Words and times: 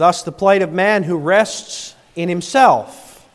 Thus, 0.00 0.22
the 0.22 0.32
plight 0.32 0.62
of 0.62 0.72
man 0.72 1.02
who 1.02 1.18
rests 1.18 1.94
in 2.16 2.30
himself 2.30 3.28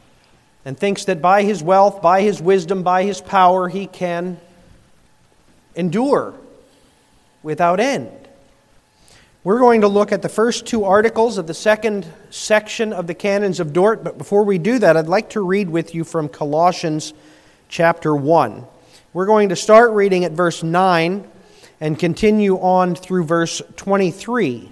and 0.66 0.76
thinks 0.76 1.06
that 1.06 1.22
by 1.22 1.44
his 1.44 1.62
wealth, 1.62 2.02
by 2.02 2.24
his 2.24 2.42
wisdom, 2.42 2.82
by 2.82 3.04
his 3.04 3.22
power, 3.22 3.70
he 3.70 3.86
can 3.86 4.40
endure 5.76 6.34
without 7.44 7.80
end. 7.80 8.10
We're 9.44 9.60
going 9.60 9.82
to 9.82 9.88
look 9.88 10.12
at 10.12 10.24
the 10.24 10.28
first 10.28 10.66
two 10.66 10.86
articles 10.86 11.38
of 11.38 11.46
the 11.46 11.54
second 11.54 12.12
section 12.32 12.94
of 12.94 13.06
the 13.06 13.14
Canons 13.14 13.60
of 13.60 13.72
Dort, 13.72 14.04
but 14.04 14.18
before 14.18 14.44
we 14.44 14.58
do 14.58 14.80
that, 14.80 14.98
I'd 14.98 15.06
like 15.06 15.30
to 15.30 15.42
read 15.42 15.70
with 15.70 15.94
you 15.94 16.04
from 16.04 16.28
Colossians 16.28 17.14
chapter 17.70 18.16
1. 18.16 18.66
We're 19.14 19.28
going 19.28 19.50
to 19.50 19.56
start 19.56 19.92
reading 19.92 20.26
at 20.26 20.32
verse 20.32 20.64
9 20.64 21.28
and 21.80 22.00
continue 22.00 22.58
on 22.58 22.96
through 22.96 23.26
verse 23.26 23.62
23. 23.76 24.72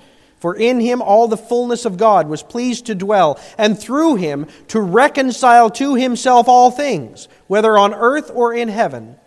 For 0.41 0.55
in 0.55 0.79
him 0.79 1.03
all 1.03 1.27
the 1.27 1.37
fullness 1.37 1.85
of 1.85 1.97
God 1.97 2.27
was 2.27 2.41
pleased 2.41 2.87
to 2.87 2.95
dwell, 2.95 3.39
and 3.59 3.79
through 3.79 4.15
him 4.15 4.47
to 4.69 4.81
reconcile 4.81 5.69
to 5.69 5.93
himself 5.93 6.47
all 6.47 6.71
things, 6.71 7.27
whether 7.45 7.77
on 7.77 7.93
earth 7.93 8.31
or 8.33 8.51
in 8.51 8.67
heaven, 8.67 9.17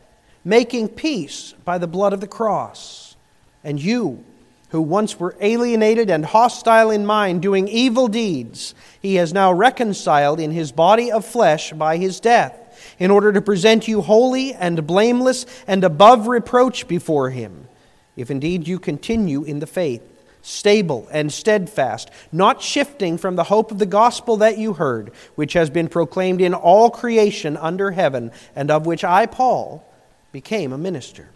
making 0.45 0.89
peace 0.89 1.55
by 1.65 1.79
the 1.79 1.87
blood 1.87 2.13
of 2.13 2.21
the 2.21 2.27
cross. 2.27 3.15
And 3.63 3.81
you, 3.81 4.25
who 4.71 4.83
once 4.83 5.21
were 5.21 5.37
alienated 5.41 6.11
and 6.11 6.27
hostile 6.27 6.91
in 6.91 7.07
mind, 7.07 7.43
doing 7.43 7.69
evil 7.69 8.09
deeds, 8.09 8.75
he 9.01 9.15
has 9.15 9.33
now 9.33 9.53
reconciled 9.53 10.41
in 10.41 10.51
his 10.51 10.73
body 10.73 11.13
of 11.13 11.25
flesh 11.25 11.73
by 11.73 11.97
his 11.97 12.19
death, 12.19 12.61
in 12.99 13.13
order 13.13 13.33
to 13.33 13.41
present 13.41 13.87
you 13.87 14.03
holy 14.03 14.53
and 14.53 14.85
blameless 14.85 15.47
and 15.69 15.85
above 15.85 16.27
reproach 16.27 16.89
before 16.89 17.31
him, 17.31 17.69
if 18.17 18.33
indeed 18.33 18.67
you 18.67 18.81
continue 18.81 19.45
in 19.45 19.61
the 19.61 19.67
faith 19.69 20.03
stable 20.45 21.09
and 21.11 21.33
steadfast, 21.33 22.11
not 22.31 22.61
shifting 22.61 23.17
from 23.17 23.35
the 23.35 23.45
hope 23.45 23.73
of 23.73 23.79
the 23.79 23.87
gospel 23.87 24.37
that 24.37 24.59
you 24.59 24.75
heard, 24.75 25.11
which 25.37 25.55
has 25.55 25.71
been 25.71 25.89
proclaimed 25.89 26.41
in 26.41 26.53
all 26.53 26.91
creation 26.91 27.57
under 27.57 27.93
heaven, 27.93 28.31
and 28.55 28.71
of 28.71 28.85
which 28.85 29.03
I, 29.03 29.25
Paul, 29.25 29.91
became 30.33 30.73
a 30.73 30.79
minister. 30.79 31.31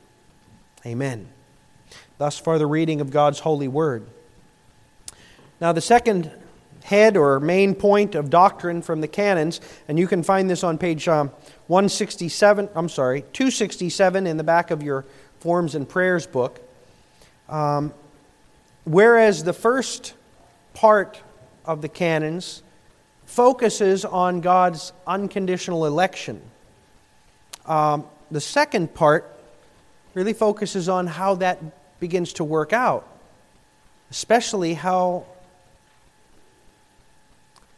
Amen. 0.84 1.26
Thus 2.18 2.38
far, 2.38 2.58
the 2.58 2.66
reading 2.66 3.00
of 3.00 3.10
God's 3.10 3.40
holy 3.40 3.66
word. 3.66 4.06
Now, 5.58 5.72
the 5.72 5.80
second 5.80 6.30
head 6.84 7.16
or 7.16 7.40
main 7.40 7.74
point 7.74 8.14
of 8.14 8.28
doctrine 8.28 8.82
from 8.82 9.00
the 9.00 9.08
canons, 9.08 9.62
and 9.88 9.98
you 9.98 10.06
can 10.06 10.22
find 10.22 10.50
this 10.50 10.62
on 10.62 10.76
page 10.76 11.08
um, 11.08 11.28
167, 11.68 12.68
I'm 12.74 12.90
sorry, 12.90 13.22
267 13.32 14.26
in 14.26 14.36
the 14.36 14.44
back 14.44 14.70
of 14.70 14.82
your 14.82 15.06
Forms 15.40 15.74
and 15.74 15.88
Prayers 15.88 16.26
book. 16.26 16.60
Um, 17.48 17.94
Whereas 18.88 19.44
the 19.44 19.52
first 19.52 20.14
part 20.72 21.20
of 21.66 21.82
the 21.82 21.90
canons 21.90 22.62
focuses 23.26 24.06
on 24.06 24.40
God's 24.40 24.94
unconditional 25.06 25.84
election, 25.84 26.40
um, 27.66 28.06
the 28.30 28.40
second 28.40 28.94
part 28.94 29.30
really 30.14 30.32
focuses 30.32 30.88
on 30.88 31.06
how 31.06 31.34
that 31.34 31.58
begins 32.00 32.32
to 32.34 32.44
work 32.44 32.72
out, 32.72 33.06
especially 34.10 34.72
how 34.72 35.26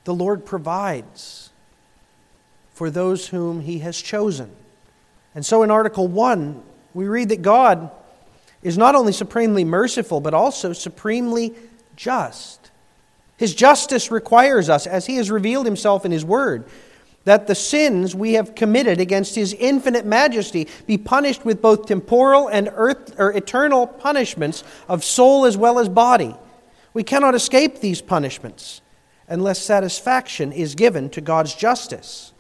the 0.05 0.15
Lord 0.15 0.47
provides 0.47 1.51
for 2.73 2.89
those 2.89 3.27
whom 3.27 3.63
He 3.63 3.81
has 3.81 4.01
chosen. 4.01 4.55
And 5.35 5.45
so 5.45 5.65
in 5.65 5.73
Article 5.73 6.07
1, 6.07 6.63
we 6.95 7.09
read 7.09 7.31
that 7.31 7.43
God 7.43 7.91
is 8.63 8.77
not 8.77 8.95
only 8.95 9.13
supremely 9.13 9.65
merciful, 9.65 10.21
but 10.21 10.35
also 10.35 10.73
supremely 10.73 11.55
just. 11.97 12.71
His 13.37 13.55
justice 13.55 14.11
requires 14.11 14.69
us, 14.69 14.87
as 14.87 15.07
He 15.07 15.17
has 15.17 15.31
revealed 15.31 15.67
Himself 15.67 16.05
in 16.05 16.13
His 16.13 16.25
Word, 16.25 16.65
that 17.25 17.47
the 17.47 17.55
sins 17.55 18.15
we 18.15 18.35
have 18.35 18.55
committed 18.55 19.01
against 19.01 19.35
His 19.35 19.55
infinite 19.55 20.05
majesty 20.05 20.69
be 20.87 20.99
punished 20.99 21.45
with 21.45 21.63
both 21.63 21.87
temporal 21.87 22.49
and 22.49 22.71
earth, 22.75 23.15
or 23.19 23.33
eternal 23.33 23.87
punishments 23.87 24.63
of 24.89 25.05
soul 25.05 25.47
as 25.47 25.57
well 25.57 25.79
as 25.79 25.89
body. 25.89 26.35
We 26.93 27.03
cannot 27.03 27.35
escape 27.35 27.81
these 27.81 28.03
punishments 28.03 28.83
unless 29.29 29.59
satisfaction 29.61 30.53
is 30.53 30.75
given 30.75 31.09
to 31.11 31.21
God's 31.21 31.55
justice. 31.55 32.33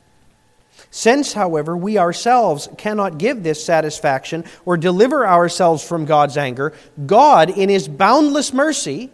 Since, 0.90 1.34
however, 1.34 1.76
we 1.76 1.98
ourselves 1.98 2.68
cannot 2.76 3.18
give 3.18 3.42
this 3.42 3.64
satisfaction 3.64 4.44
or 4.64 4.76
deliver 4.76 5.26
ourselves 5.26 5.86
from 5.86 6.04
God's 6.04 6.36
anger, 6.36 6.72
God, 7.06 7.48
in 7.50 7.68
His 7.68 7.86
boundless 7.86 8.52
mercy, 8.52 9.10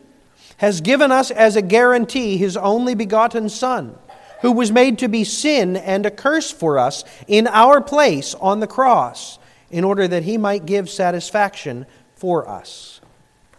has 0.56 0.81
given 0.81 1.12
us 1.12 1.31
as 1.31 1.54
a 1.54 1.62
guarantee 1.62 2.38
His 2.38 2.56
only 2.56 2.94
begotten 2.94 3.50
Son, 3.50 3.94
who 4.41 4.53
was 4.53 4.72
made 4.72 4.98
to 4.98 5.09
be 5.09 5.22
sin 5.22 5.76
and 5.76 6.06
a 6.06 6.10
curse 6.10 6.50
for 6.50 6.78
us 6.78 7.04
in 7.28 7.47
our 7.47 7.82
place 7.82 8.34
on 8.37 8.60
the 8.60 8.66
cross, 8.66 9.38
in 9.70 9.84
order 9.84 10.08
that 10.08 10.22
He 10.22 10.38
might 10.38 10.64
give 10.64 10.88
satisfaction 10.88 11.84
for 12.14 12.48
us. 12.48 13.03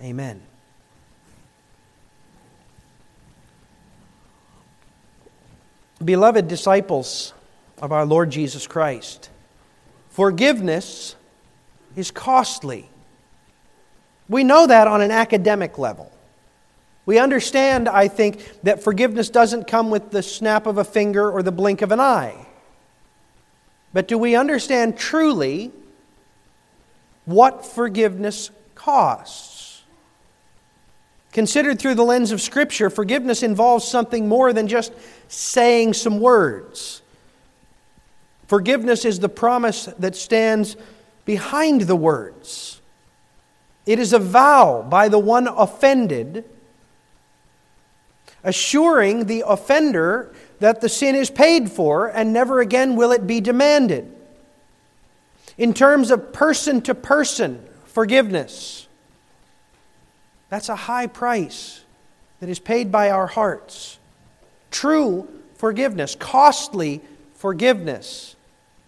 Amen. 0.01 0.41
Beloved 6.03 6.47
disciples, 6.47 7.33
of 7.79 7.91
our 7.91 8.05
Lord 8.05 8.29
Jesus 8.31 8.67
Christ. 8.67 9.29
Forgiveness 10.09 11.15
is 11.95 12.11
costly. 12.11 12.89
We 14.29 14.43
know 14.43 14.67
that 14.67 14.87
on 14.87 15.01
an 15.01 15.11
academic 15.11 15.77
level. 15.77 16.11
We 17.05 17.19
understand, 17.19 17.87
I 17.87 18.09
think, 18.09 18.61
that 18.63 18.83
forgiveness 18.83 19.29
doesn't 19.29 19.67
come 19.67 19.89
with 19.89 20.11
the 20.11 20.21
snap 20.21 20.67
of 20.67 20.77
a 20.77 20.83
finger 20.83 21.31
or 21.31 21.41
the 21.41 21.51
blink 21.51 21.81
of 21.81 21.91
an 21.91 21.99
eye. 21.99 22.47
But 23.93 24.07
do 24.07 24.17
we 24.17 24.35
understand 24.35 24.97
truly 24.97 25.71
what 27.25 27.65
forgiveness 27.65 28.51
costs? 28.75 29.83
Considered 31.31 31.79
through 31.79 31.95
the 31.95 32.03
lens 32.03 32.31
of 32.31 32.41
Scripture, 32.41 32.89
forgiveness 32.89 33.43
involves 33.43 33.87
something 33.87 34.27
more 34.27 34.51
than 34.51 34.67
just 34.67 34.91
saying 35.27 35.93
some 35.93 36.19
words. 36.19 37.01
Forgiveness 38.47 39.05
is 39.05 39.19
the 39.19 39.29
promise 39.29 39.85
that 39.99 40.15
stands 40.15 40.77
behind 41.25 41.81
the 41.81 41.95
words. 41.95 42.81
It 43.85 43.99
is 43.99 44.13
a 44.13 44.19
vow 44.19 44.85
by 44.89 45.09
the 45.09 45.19
one 45.19 45.47
offended, 45.47 46.45
assuring 48.43 49.25
the 49.25 49.43
offender 49.45 50.33
that 50.59 50.81
the 50.81 50.89
sin 50.89 51.15
is 51.15 51.29
paid 51.29 51.71
for 51.71 52.07
and 52.07 52.33
never 52.33 52.59
again 52.61 52.95
will 52.95 53.11
it 53.11 53.27
be 53.27 53.41
demanded. 53.41 54.13
In 55.57 55.73
terms 55.73 56.11
of 56.11 56.33
person 56.33 56.81
to 56.83 56.95
person 56.95 57.65
forgiveness. 57.85 58.87
That's 60.49 60.69
a 60.69 60.75
high 60.75 61.07
price 61.07 61.83
that 62.39 62.47
is 62.47 62.59
paid 62.59 62.91
by 62.91 63.09
our 63.09 63.27
hearts. 63.27 63.97
True 64.71 65.27
forgiveness, 65.55 66.15
costly 66.15 67.01
forgiveness, 67.33 68.35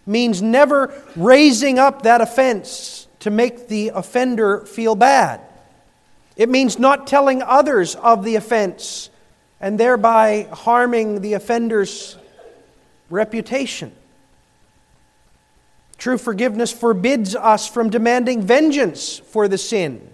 means 0.06 0.42
never 0.42 0.92
raising 1.16 1.78
up 1.78 2.02
that 2.02 2.20
offense 2.20 3.06
to 3.20 3.30
make 3.30 3.68
the 3.68 3.88
offender 3.94 4.60
feel 4.66 4.94
bad. 4.94 5.40
It 6.36 6.48
means 6.48 6.78
not 6.78 7.06
telling 7.06 7.42
others 7.42 7.94
of 7.96 8.24
the 8.24 8.36
offense 8.36 9.10
and 9.60 9.78
thereby 9.78 10.48
harming 10.52 11.20
the 11.20 11.34
offender's 11.34 12.16
reputation. 13.10 13.92
True 15.98 16.16
forgiveness 16.16 16.72
forbids 16.72 17.36
us 17.36 17.68
from 17.68 17.90
demanding 17.90 18.40
vengeance 18.40 19.18
for 19.18 19.48
the 19.48 19.58
sin, 19.58 20.08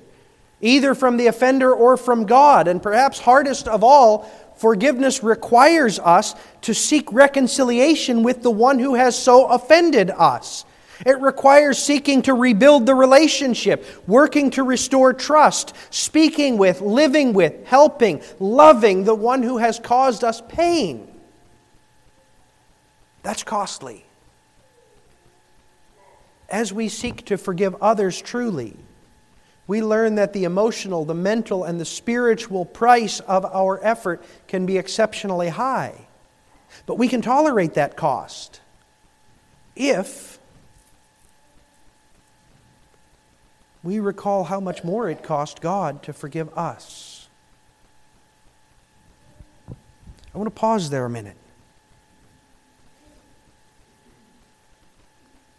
either 0.60 0.96
from 0.96 1.16
the 1.16 1.28
offender 1.28 1.72
or 1.72 1.96
from 1.96 2.26
God. 2.26 2.66
And 2.66 2.82
perhaps 2.82 3.20
hardest 3.20 3.68
of 3.68 3.84
all, 3.84 4.28
forgiveness 4.56 5.22
requires 5.22 5.98
us 5.98 6.34
to 6.62 6.74
seek 6.74 7.12
reconciliation 7.12 8.22
with 8.22 8.42
the 8.42 8.50
one 8.50 8.78
who 8.78 8.94
has 8.94 9.16
so 9.16 9.46
offended 9.46 10.10
us. 10.10 10.64
It 11.04 11.20
requires 11.20 11.78
seeking 11.78 12.22
to 12.22 12.32
rebuild 12.32 12.86
the 12.86 12.94
relationship, 12.94 13.84
working 14.06 14.50
to 14.52 14.62
restore 14.62 15.12
trust, 15.12 15.74
speaking 15.90 16.56
with, 16.56 16.80
living 16.80 17.34
with, 17.34 17.66
helping, 17.66 18.22
loving 18.40 19.04
the 19.04 19.14
one 19.14 19.42
who 19.42 19.58
has 19.58 19.78
caused 19.78 20.24
us 20.24 20.42
pain. 20.48 21.06
That's 23.22 23.42
costly. 23.42 24.06
As 26.48 26.72
we 26.72 26.88
seek 26.88 27.26
to 27.26 27.36
forgive 27.36 27.74
others 27.82 28.22
truly, 28.22 28.76
we 29.66 29.82
learn 29.82 30.14
that 30.14 30.32
the 30.32 30.44
emotional, 30.44 31.04
the 31.04 31.14
mental, 31.14 31.64
and 31.64 31.80
the 31.80 31.84
spiritual 31.84 32.64
price 32.64 33.20
of 33.20 33.44
our 33.44 33.84
effort 33.84 34.22
can 34.46 34.64
be 34.64 34.78
exceptionally 34.78 35.48
high. 35.48 36.06
But 36.86 36.96
we 36.96 37.08
can 37.08 37.22
tolerate 37.22 37.74
that 37.74 37.96
cost 37.96 38.60
if 39.74 40.38
we 43.82 44.00
recall 44.00 44.44
how 44.44 44.60
much 44.60 44.84
more 44.84 45.08
it 45.08 45.22
cost 45.22 45.60
God 45.60 46.02
to 46.04 46.12
forgive 46.12 46.56
us. 46.56 47.28
I 50.34 50.38
want 50.38 50.46
to 50.46 50.60
pause 50.60 50.90
there 50.90 51.06
a 51.06 51.10
minute. 51.10 51.36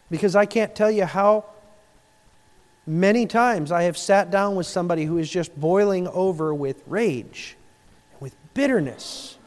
Because 0.09 0.35
I 0.35 0.45
can't 0.45 0.75
tell 0.75 0.91
you 0.91 1.05
how 1.05 1.45
many 2.87 3.25
times 3.25 3.71
I 3.71 3.83
have 3.83 3.97
sat 3.97 4.31
down 4.31 4.55
with 4.55 4.65
somebody 4.65 5.05
who 5.05 5.17
is 5.17 5.29
just 5.29 5.55
boiling 5.59 6.07
over 6.07 6.53
with 6.53 6.81
rage, 6.87 7.57
with 8.19 8.35
bitterness. 8.53 9.37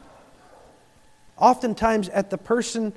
Oftentimes 1.37 2.07
at 2.09 2.29
the 2.29 2.37
person 2.37 2.93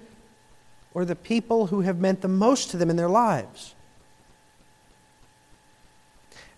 or 0.92 1.04
the 1.04 1.16
people 1.16 1.66
who 1.66 1.80
have 1.80 1.98
meant 1.98 2.20
the 2.20 2.28
most 2.28 2.70
to 2.70 2.76
them 2.76 2.90
in 2.90 2.96
their 2.96 3.08
lives. 3.08 3.74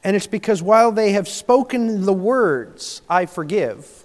And 0.05 0.15
it's 0.15 0.27
because 0.27 0.62
while 0.62 0.93
they 0.93 1.12
have 1.12 1.27
spoken 1.27 2.05
the 2.05 2.12
words, 2.12 3.03
I 3.09 3.27
forgive, 3.27 4.05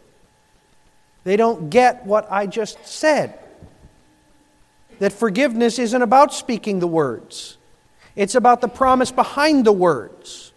they 1.23 1.37
don't 1.37 1.69
get 1.69 2.05
what 2.05 2.31
I 2.31 2.47
just 2.47 2.85
said. 2.87 3.37
That 4.99 5.11
forgiveness 5.13 5.77
isn't 5.79 6.01
about 6.01 6.33
speaking 6.33 6.79
the 6.79 6.87
words, 6.87 7.57
it's 8.15 8.35
about 8.35 8.61
the 8.61 8.67
promise 8.67 9.11
behind 9.11 9.65
the 9.65 9.71
words. 9.71 10.51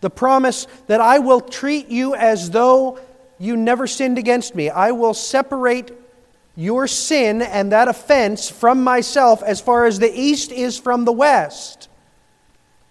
The 0.00 0.10
promise 0.10 0.66
that 0.86 1.00
I 1.00 1.18
will 1.18 1.40
treat 1.40 1.88
you 1.88 2.14
as 2.14 2.50
though 2.50 2.98
you 3.38 3.56
never 3.56 3.86
sinned 3.86 4.18
against 4.18 4.54
me. 4.54 4.68
I 4.68 4.92
will 4.92 5.14
separate 5.14 5.90
your 6.56 6.86
sin 6.86 7.42
and 7.42 7.72
that 7.72 7.88
offense 7.88 8.48
from 8.48 8.84
myself 8.84 9.42
as 9.42 9.60
far 9.60 9.86
as 9.86 9.98
the 9.98 10.12
east 10.12 10.52
is 10.52 10.78
from 10.78 11.04
the 11.04 11.12
west 11.12 11.88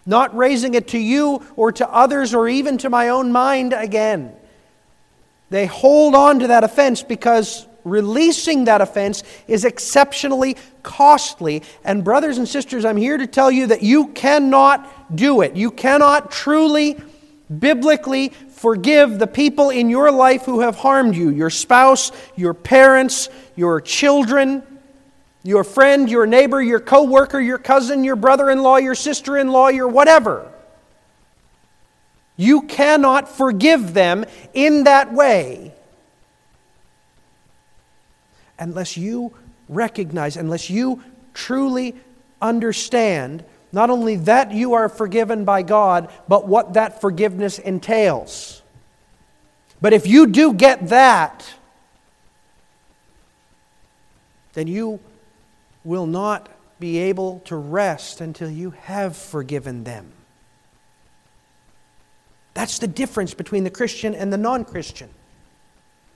not 0.05 0.35
raising 0.35 0.73
it 0.73 0.89
to 0.89 0.97
you 0.99 1.41
or 1.55 1.71
to 1.71 1.89
others 1.89 2.33
or 2.33 2.47
even 2.47 2.77
to 2.79 2.89
my 2.89 3.09
own 3.09 3.31
mind 3.31 3.73
again. 3.73 4.33
They 5.49 5.65
hold 5.65 6.15
on 6.15 6.39
to 6.39 6.47
that 6.47 6.63
offense 6.63 7.03
because 7.03 7.67
releasing 7.83 8.65
that 8.65 8.81
offense 8.81 9.23
is 9.47 9.65
exceptionally 9.65 10.57
costly. 10.83 11.63
And, 11.83 12.03
brothers 12.03 12.37
and 12.37 12.47
sisters, 12.47 12.85
I'm 12.85 12.97
here 12.97 13.17
to 13.17 13.27
tell 13.27 13.51
you 13.51 13.67
that 13.67 13.83
you 13.83 14.07
cannot 14.07 15.15
do 15.15 15.41
it. 15.41 15.55
You 15.55 15.71
cannot 15.71 16.31
truly, 16.31 16.97
biblically 17.59 18.29
forgive 18.29 19.19
the 19.19 19.27
people 19.27 19.69
in 19.69 19.89
your 19.89 20.11
life 20.11 20.43
who 20.43 20.61
have 20.61 20.77
harmed 20.77 21.15
you 21.15 21.29
your 21.29 21.49
spouse, 21.49 22.11
your 22.35 22.53
parents, 22.53 23.29
your 23.55 23.81
children 23.81 24.63
your 25.43 25.65
friend, 25.65 26.09
your 26.09 26.25
neighbor, 26.25 26.61
your 26.61 26.79
coworker, 26.79 27.39
your 27.39 27.57
cousin, 27.57 28.03
your 28.03 28.15
brother-in-law, 28.15 28.77
your 28.77 28.95
sister-in-law, 28.95 29.67
your 29.67 29.89
whatever. 29.89 30.49
You 32.37 32.63
cannot 32.63 33.27
forgive 33.27 33.93
them 33.93 34.25
in 34.53 34.85
that 34.85 35.13
way 35.13 35.73
unless 38.59 38.97
you 38.97 39.33
recognize, 39.69 40.37
unless 40.37 40.69
you 40.69 41.03
truly 41.33 41.95
understand 42.41 43.43
not 43.71 43.89
only 43.89 44.15
that 44.17 44.51
you 44.51 44.73
are 44.73 44.87
forgiven 44.87 45.45
by 45.45 45.63
God, 45.63 46.09
but 46.27 46.47
what 46.47 46.73
that 46.73 47.01
forgiveness 47.01 47.57
entails. 47.57 48.61
But 49.81 49.93
if 49.93 50.05
you 50.05 50.27
do 50.27 50.53
get 50.53 50.89
that, 50.89 51.55
then 54.53 54.67
you 54.67 54.99
will 55.83 56.05
not 56.05 56.49
be 56.79 56.99
able 56.99 57.39
to 57.45 57.55
rest 57.55 58.21
until 58.21 58.49
you 58.49 58.71
have 58.71 59.17
forgiven 59.17 59.83
them. 59.83 60.11
That's 62.53 62.77
the 62.77 62.87
difference 62.87 63.33
between 63.33 63.63
the 63.63 63.71
Christian 63.71 64.13
and 64.13 64.31
the 64.31 64.37
non 64.37 64.63
Christian. 64.65 65.09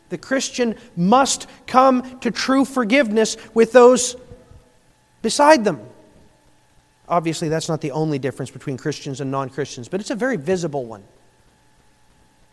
The 0.09 0.17
Christian 0.17 0.75
must 0.95 1.47
come 1.65 2.19
to 2.19 2.31
true 2.31 2.65
forgiveness 2.65 3.37
with 3.53 3.71
those 3.71 4.15
beside 5.21 5.65
them. 5.65 5.81
Obviously, 7.09 7.49
that's 7.49 7.69
not 7.69 7.81
the 7.81 7.91
only 7.91 8.19
difference 8.19 8.51
between 8.51 8.77
Christians 8.77 9.21
and 9.21 9.31
non 9.31 9.49
Christians, 9.49 9.87
but 9.87 9.99
it's 9.99 10.09
a 10.09 10.15
very 10.15 10.37
visible 10.37 10.85
one. 10.85 11.03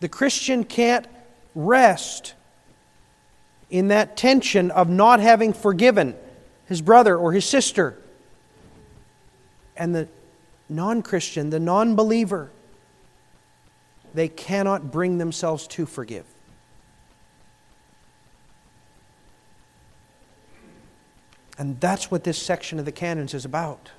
The 0.01 0.09
Christian 0.09 0.65
can't 0.65 1.07
rest 1.55 2.35
in 3.71 3.89
that 3.89 4.17
tension 4.17 4.71
of 4.71 4.89
not 4.89 5.21
having 5.21 5.53
forgiven 5.53 6.15
his 6.67 6.81
brother 6.83 7.17
or 7.17 7.33
his 7.33 7.45
sister. 7.45 7.99
And 9.77 9.95
the 9.95 10.09
non 10.69 11.03
Christian, 11.03 11.51
the 11.51 11.61
non 11.61 11.97
believer, 11.97 12.51
they 14.13 14.29
cannot 14.29 14.93
bring 14.93 15.19
themselves 15.19 15.67
to 15.69 15.87
forgive. 15.87 16.25
And 21.59 21.79
that's 21.81 22.11
what 22.11 22.25
this 22.25 22.41
section 22.41 22.79
of 22.79 22.85
the 22.85 22.93
canons 22.93 23.35
is 23.35 23.45
about. 23.45 23.91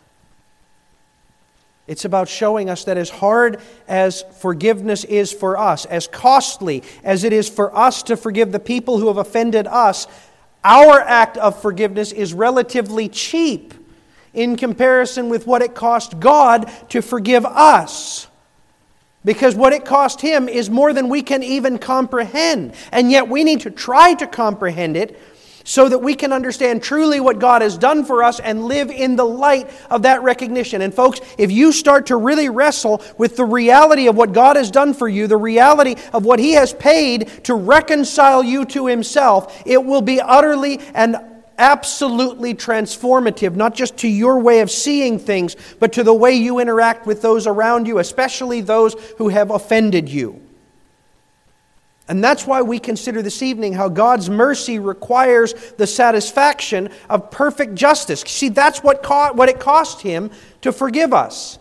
It's 1.88 2.06
about 2.06 2.28
showing 2.28 2.70
us 2.70 2.84
that 2.86 2.98
as 2.98 3.10
hard 3.10 3.62
as 3.88 4.24
forgiveness 4.40 5.04
is 5.04 5.32
for 5.32 5.58
us, 5.58 5.86
as 5.86 6.08
costly 6.08 6.84
as 7.04 7.24
it 7.24 7.32
is 7.32 7.48
for 7.48 7.76
us 7.76 8.02
to 8.04 8.18
forgive 8.18 8.52
the 8.52 8.60
people 8.60 8.98
who 8.98 9.08
have 9.08 9.18
offended 9.18 9.68
us, 9.68 10.08
our 10.64 11.00
act 11.00 11.38
of 11.38 11.62
forgiveness 11.62 12.12
is 12.12 12.34
relatively 12.34 13.08
cheap 13.08 13.76
in 14.34 14.58
comparison 14.58 15.30
with 15.30 15.46
what 15.46 15.62
it 15.62 15.76
cost 15.76 16.20
God 16.20 16.72
to 16.90 17.02
forgive 17.02 17.46
us. 17.46 18.28
Because 19.24 19.56
what 19.56 19.74
it 19.74 19.86
cost 19.86 20.22
Him 20.22 20.50
is 20.50 20.70
more 20.70 20.92
than 20.92 21.08
we 21.08 21.22
can 21.22 21.44
even 21.44 21.78
comprehend. 21.78 22.74
And 22.92 23.12
yet 23.12 23.28
we 23.28 23.44
need 23.44 23.62
to 23.62 23.72
try 23.72 24.16
to 24.16 24.28
comprehend 24.28 24.98
it 24.98 25.20
so 25.66 25.90
that 25.90 25.98
we 25.98 26.16
can 26.16 26.32
understand 26.32 26.82
truly 26.82 27.20
what 27.20 27.40
God 27.40 27.62
has 27.62 27.78
done 27.78 28.06
for 28.06 28.24
us 28.24 28.40
and 28.40 28.66
live 28.66 28.90
in 28.90 29.18
the 29.18 29.26
light 29.26 29.70
of 29.90 30.04
that 30.04 30.22
recognition. 30.22 30.82
And, 30.82 30.94
folks, 30.94 31.20
if 31.38 31.52
you 31.52 31.74
start 31.74 32.06
to 32.06 32.16
really 32.16 32.48
wrestle 32.48 33.02
with 33.18 33.36
the 33.36 33.44
reality 33.44 34.08
of 34.08 34.16
what 34.16 34.32
God 34.32 34.56
has 34.56 34.72
done 34.72 34.94
for 34.94 35.10
you, 35.10 35.28
the 35.28 35.36
reality 35.36 35.96
of 36.14 36.24
what 36.24 36.40
He 36.40 36.52
has 36.52 36.72
paid 36.72 37.44
to 37.46 37.56
reconcile 37.56 38.44
you 38.44 38.64
to 38.66 38.86
Himself, 38.86 39.62
it 39.66 39.84
will 39.84 40.04
be 40.04 40.22
utterly 40.22 40.80
and 40.94 41.18
absolutely 41.58 42.54
transformative, 42.54 43.56
not 43.56 43.74
just 43.74 43.98
to 43.98 44.08
your 44.08 44.40
way 44.40 44.60
of 44.60 44.70
seeing 44.70 45.18
things, 45.18 45.56
but 45.80 45.94
to 45.94 46.04
the 46.04 46.14
way 46.14 46.34
you 46.34 46.60
interact 46.60 47.08
with 47.08 47.22
those 47.22 47.48
around 47.48 47.88
you, 47.88 47.98
especially 47.98 48.62
those 48.62 48.94
who 49.18 49.30
have 49.30 49.50
offended 49.50 50.10
you. 50.10 50.45
And 52.08 52.24
that's 52.24 52.46
why 52.46 52.62
we 52.62 52.78
consider 52.78 53.22
this 53.22 53.42
evening 53.42 53.74
how 53.74 53.90
God's 53.90 54.30
mercy 54.30 54.78
requires 54.78 55.54
the 55.78 55.88
satisfaction 55.88 56.90
of 57.10 57.32
perfect 57.32 57.74
justice. 57.74 58.22
See, 58.22 58.50
that's 58.50 58.84
what, 58.84 59.02
co- 59.02 59.34
what 59.34 59.50
it 59.50 59.60
cost 59.60 60.02
him 60.02 60.30
to 60.62 60.72
forgive 60.72 61.14
us. 61.14 61.58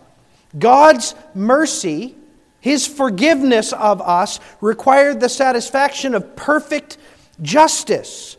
God's 0.59 1.15
mercy, 1.35 2.15
His 2.61 2.87
forgiveness 2.87 3.73
of 3.73 4.03
us, 4.03 4.39
required 4.61 5.21
the 5.21 5.29
satisfaction 5.29 6.15
of 6.15 6.37
perfect 6.37 6.99
justice. 7.41 8.37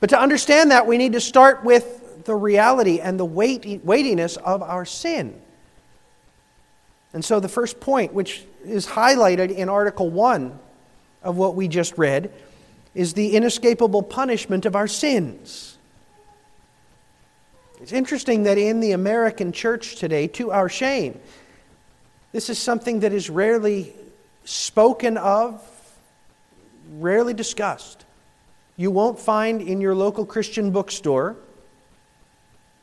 But 0.00 0.10
to 0.10 0.20
understand 0.20 0.70
that, 0.70 0.86
we 0.86 0.96
need 0.96 1.12
to 1.12 1.20
start 1.20 1.64
with 1.64 2.24
the 2.24 2.34
reality 2.34 3.00
and 3.00 3.18
the 3.18 3.24
weight, 3.24 3.84
weightiness 3.84 4.36
of 4.36 4.62
our 4.62 4.84
sin. 4.84 5.40
And 7.12 7.24
so, 7.24 7.40
the 7.40 7.48
first 7.48 7.80
point, 7.80 8.14
which 8.14 8.44
is 8.64 8.86
highlighted 8.86 9.50
in 9.50 9.68
Article 9.68 10.08
1 10.08 10.58
of 11.22 11.36
what 11.36 11.54
we 11.54 11.68
just 11.68 11.96
read, 11.98 12.32
is 12.94 13.14
the 13.14 13.36
inescapable 13.36 14.02
punishment 14.02 14.66
of 14.66 14.76
our 14.76 14.88
sins. 14.88 15.76
It's 17.80 17.92
interesting 17.92 18.44
that 18.44 18.58
in 18.58 18.80
the 18.80 18.92
American 18.92 19.50
church 19.50 19.96
today, 19.96 20.28
to 20.28 20.52
our 20.52 20.68
shame, 20.68 21.18
this 22.32 22.48
is 22.48 22.58
something 22.58 23.00
that 23.00 23.12
is 23.12 23.28
rarely 23.28 23.92
spoken 24.44 25.16
of, 25.16 25.60
rarely 26.98 27.34
discussed. 27.34 28.04
You 28.76 28.90
won't 28.90 29.18
find 29.18 29.60
in 29.60 29.80
your 29.80 29.94
local 29.94 30.24
Christian 30.24 30.70
bookstore 30.70 31.36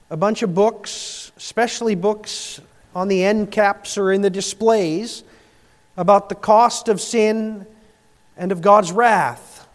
a 0.10 0.18
bunch 0.18 0.42
of 0.42 0.54
books, 0.56 1.32
especially 1.38 1.96
books 1.96 2.60
on 2.96 3.08
the 3.08 3.24
end 3.24 3.52
caps 3.52 3.98
or 3.98 4.12
in 4.12 4.22
the 4.22 4.30
displays, 4.30 5.24
about 5.96 6.30
the 6.30 6.36
cost 6.36 6.90
of 6.90 7.00
sin 7.00 7.66
and 8.40 8.52
of 8.52 8.62
God's 8.62 8.92
wrath. 8.92 9.68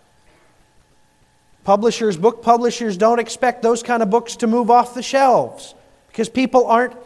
Publishers, 1.63 2.17
book 2.17 2.43
publishers, 2.43 2.97
don't 2.97 3.21
expect 3.21 3.63
those 3.63 3.83
kind 3.83 4.03
of 4.03 4.11
books 4.11 4.37
to 4.37 4.47
move 4.47 4.71
off 4.71 4.95
the 4.95 5.03
shelves 5.03 5.75
because 6.09 6.29
people 6.29 6.67
aren't 6.67 6.97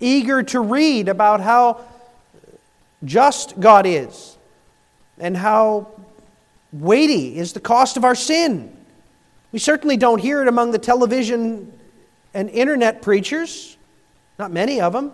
eager 0.00 0.42
to 0.42 0.60
read 0.60 1.08
about 1.08 1.40
how 1.40 1.80
just 3.04 3.58
God 3.58 3.86
is 3.86 4.36
and 5.18 5.36
how 5.36 5.88
weighty 6.72 7.38
is 7.38 7.52
the 7.52 7.60
cost 7.60 7.96
of 7.96 8.04
our 8.04 8.14
sin. 8.14 8.76
We 9.52 9.58
certainly 9.60 9.96
don't 9.96 10.18
hear 10.20 10.42
it 10.42 10.48
among 10.48 10.72
the 10.72 10.78
television 10.78 11.72
and 12.34 12.50
internet 12.50 13.02
preachers, 13.02 13.76
not 14.38 14.50
many 14.50 14.80
of 14.80 14.92
them. 14.92 15.12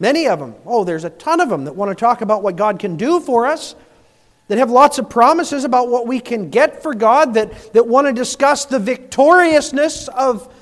Many 0.00 0.26
of 0.26 0.40
them. 0.40 0.56
Oh, 0.66 0.82
there's 0.82 1.04
a 1.04 1.10
ton 1.10 1.40
of 1.40 1.48
them 1.48 1.64
that 1.66 1.76
want 1.76 1.90
to 1.90 1.94
talk 1.94 2.20
about 2.20 2.42
what 2.42 2.56
God 2.56 2.80
can 2.80 2.96
do 2.96 3.20
for 3.20 3.46
us, 3.46 3.76
that 4.48 4.58
have 4.58 4.70
lots 4.70 4.98
of 4.98 5.08
promises 5.08 5.64
about 5.64 5.88
what 5.88 6.06
we 6.06 6.20
can 6.20 6.50
get 6.50 6.82
for 6.82 6.94
God, 6.94 7.34
that, 7.34 7.72
that 7.72 7.86
want 7.86 8.06
to 8.06 8.12
discuss 8.12 8.66
the 8.66 8.78
victoriousness 8.78 10.08
of 10.08 10.52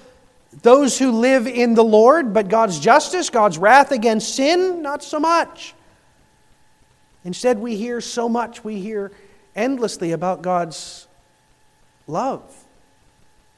those 0.62 0.98
who 0.98 1.10
live 1.10 1.46
in 1.46 1.74
the 1.74 1.82
Lord, 1.82 2.32
but 2.32 2.48
God's 2.48 2.78
justice, 2.78 3.30
God's 3.30 3.58
wrath 3.58 3.90
against 3.90 4.34
sin, 4.34 4.82
not 4.82 5.02
so 5.02 5.18
much. 5.18 5.74
Instead, 7.24 7.58
we 7.58 7.76
hear 7.76 8.00
so 8.00 8.28
much, 8.28 8.62
we 8.62 8.80
hear 8.80 9.10
endlessly 9.56 10.12
about 10.12 10.42
God's 10.42 11.06
love 12.06 12.42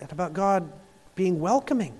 and 0.00 0.10
about 0.12 0.32
God 0.32 0.70
being 1.14 1.40
welcoming. 1.40 1.94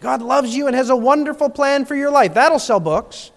God 0.00 0.22
loves 0.22 0.56
you 0.56 0.66
and 0.66 0.74
has 0.74 0.90
a 0.90 0.96
wonderful 0.96 1.50
plan 1.50 1.84
for 1.84 1.94
your 1.94 2.10
life. 2.10 2.34
That'll 2.34 2.58
sell 2.58 2.80
books. 2.80 3.30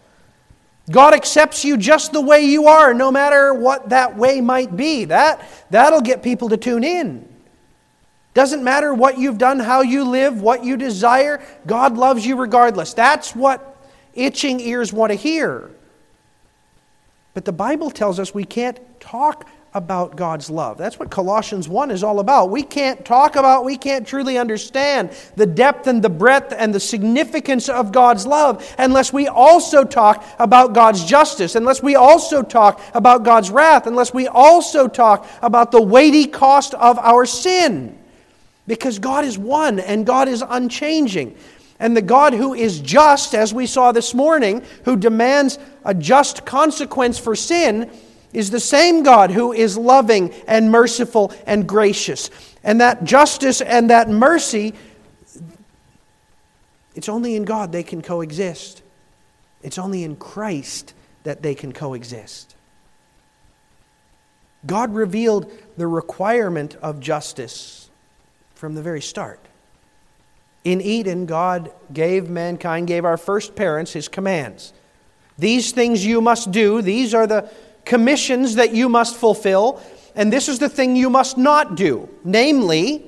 God 0.90 1.14
accepts 1.14 1.64
you 1.64 1.78
just 1.78 2.12
the 2.12 2.22
way 2.22 2.42
you 2.42 2.68
are, 2.68 2.94
no 2.94 3.12
matter 3.12 3.54
what 3.54 3.90
that 3.90 4.18
way 4.18 4.42
might 4.42 4.76
be. 4.76 5.06
That, 5.06 5.48
that'll 5.70 6.02
get 6.02 6.22
people 6.22 6.50
to 6.50 6.58
tune 6.58 6.84
in. 6.84 7.28
Doesn't 8.34 8.64
matter 8.64 8.94
what 8.94 9.18
you've 9.18 9.38
done, 9.38 9.60
how 9.60 9.82
you 9.82 10.04
live, 10.04 10.42
what 10.42 10.64
you 10.64 10.76
desire, 10.76 11.42
God 11.68 11.98
loves 11.98 12.26
you 12.26 12.36
regardless. 12.36 12.94
That's 12.94 13.36
what 13.36 13.78
itching 14.14 14.60
ears 14.60 14.92
want 14.92 15.12
to 15.12 15.16
hear. 15.16 15.72
But 17.34 17.46
the 17.46 17.52
Bible 17.52 17.90
tells 17.90 18.20
us 18.20 18.34
we 18.34 18.44
can't 18.44 18.80
talk 19.00 19.48
about 19.74 20.16
God's 20.16 20.50
love. 20.50 20.78
That's 20.78 21.00
what 21.00 21.10
Colossians 21.10 21.68
1 21.68 21.90
is 21.90 22.04
all 22.04 22.20
about. 22.20 22.52
We 22.52 22.62
can't 22.62 23.04
talk 23.04 23.36
about, 23.36 23.66
we 23.66 23.78
can't 23.78 24.08
truly 24.08 24.38
understand 24.38 25.12
the 25.36 25.46
depth 25.46 25.88
and 25.88 26.04
the 26.04 26.10
breadth 26.10 26.54
and 26.56 26.74
the 26.74 26.80
significance 26.80 27.70
of 27.70 27.92
God's 27.92 28.28
love 28.28 28.64
unless 28.78 29.12
we 29.12 29.28
also 29.28 29.84
talk 29.84 30.24
about 30.38 30.74
God's 30.74 31.04
justice, 31.04 31.56
unless 31.56 31.82
we 31.82 31.96
also 31.96 32.44
talk 32.44 32.80
about 32.94 33.24
God's 33.24 33.50
wrath, 33.50 33.88
unless 33.88 34.14
we 34.14 34.28
also 34.28 34.88
talk 34.88 35.28
about 35.42 35.72
the 35.72 35.82
weighty 35.82 36.28
cost 36.28 36.74
of 36.76 37.00
our 37.00 37.26
sin. 37.26 37.98
Because 38.68 39.00
God 39.00 39.26
is 39.26 39.38
one 39.38 39.80
and 39.80 40.06
God 40.06 40.28
is 40.28 40.44
unchanging. 40.48 41.36
And 41.80 41.98
the 41.98 42.02
God 42.02 42.34
who 42.34 42.54
is 42.54 42.80
just, 42.80 43.34
as 43.34 43.54
we 43.54 43.66
saw 43.66 43.92
this 43.92 44.14
morning, 44.14 44.64
who 44.86 44.96
demands 44.96 45.58
a 45.84 45.94
just 45.94 46.46
consequence 46.46 47.18
for 47.20 47.36
sin, 47.36 47.92
is 48.34 48.50
the 48.50 48.60
same 48.60 49.04
God 49.04 49.32
who 49.32 49.54
is 49.54 49.78
loving 49.78 50.34
and 50.48 50.72
merciful 50.72 51.32
and 51.46 51.68
gracious. 51.68 52.30
And 52.64 52.82
that 52.82 53.04
justice 53.04 53.62
and 53.62 53.90
that 53.90 54.10
mercy, 54.10 54.74
it's 56.96 57.10
only 57.10 57.36
in 57.36 57.46
God 57.46 57.72
they 57.72 57.84
can 57.84 58.02
coexist. 58.02 58.82
It's 59.62 59.78
only 59.78 60.04
in 60.04 60.16
Christ 60.16 60.94
that 61.24 61.42
they 61.42 61.56
can 61.56 61.72
coexist. 61.72 62.56
God 64.66 64.94
revealed 64.94 65.52
the 65.78 65.88
requirement 65.88 66.76
of 66.82 67.00
justice 67.00 67.90
from 68.56 68.76
the 68.76 68.82
very 68.82 69.02
start. 69.02 69.40
In 70.64 70.80
Eden, 70.80 71.26
God 71.26 71.72
gave 71.92 72.30
mankind, 72.30 72.88
gave 72.88 73.04
our 73.04 73.18
first 73.18 73.56
parents 73.56 73.92
his 73.92 74.08
commands. 74.08 74.72
These 75.38 75.72
things 75.74 76.06
you 76.06 76.22
must 76.22 76.52
do, 76.52 76.82
these 76.82 77.14
are 77.14 77.28
the 77.28 77.52
commissions 77.86 78.56
that 78.56 78.74
you 78.74 78.90
must 78.90 79.16
fulfill, 79.16 79.82
and 80.16 80.32
this 80.32 80.48
is 80.48 80.60
the 80.60 80.70
thing 80.70 80.96
you 80.96 81.10
must 81.10 81.38
not 81.38 81.76
do. 81.76 82.10
Namely, 82.24 83.06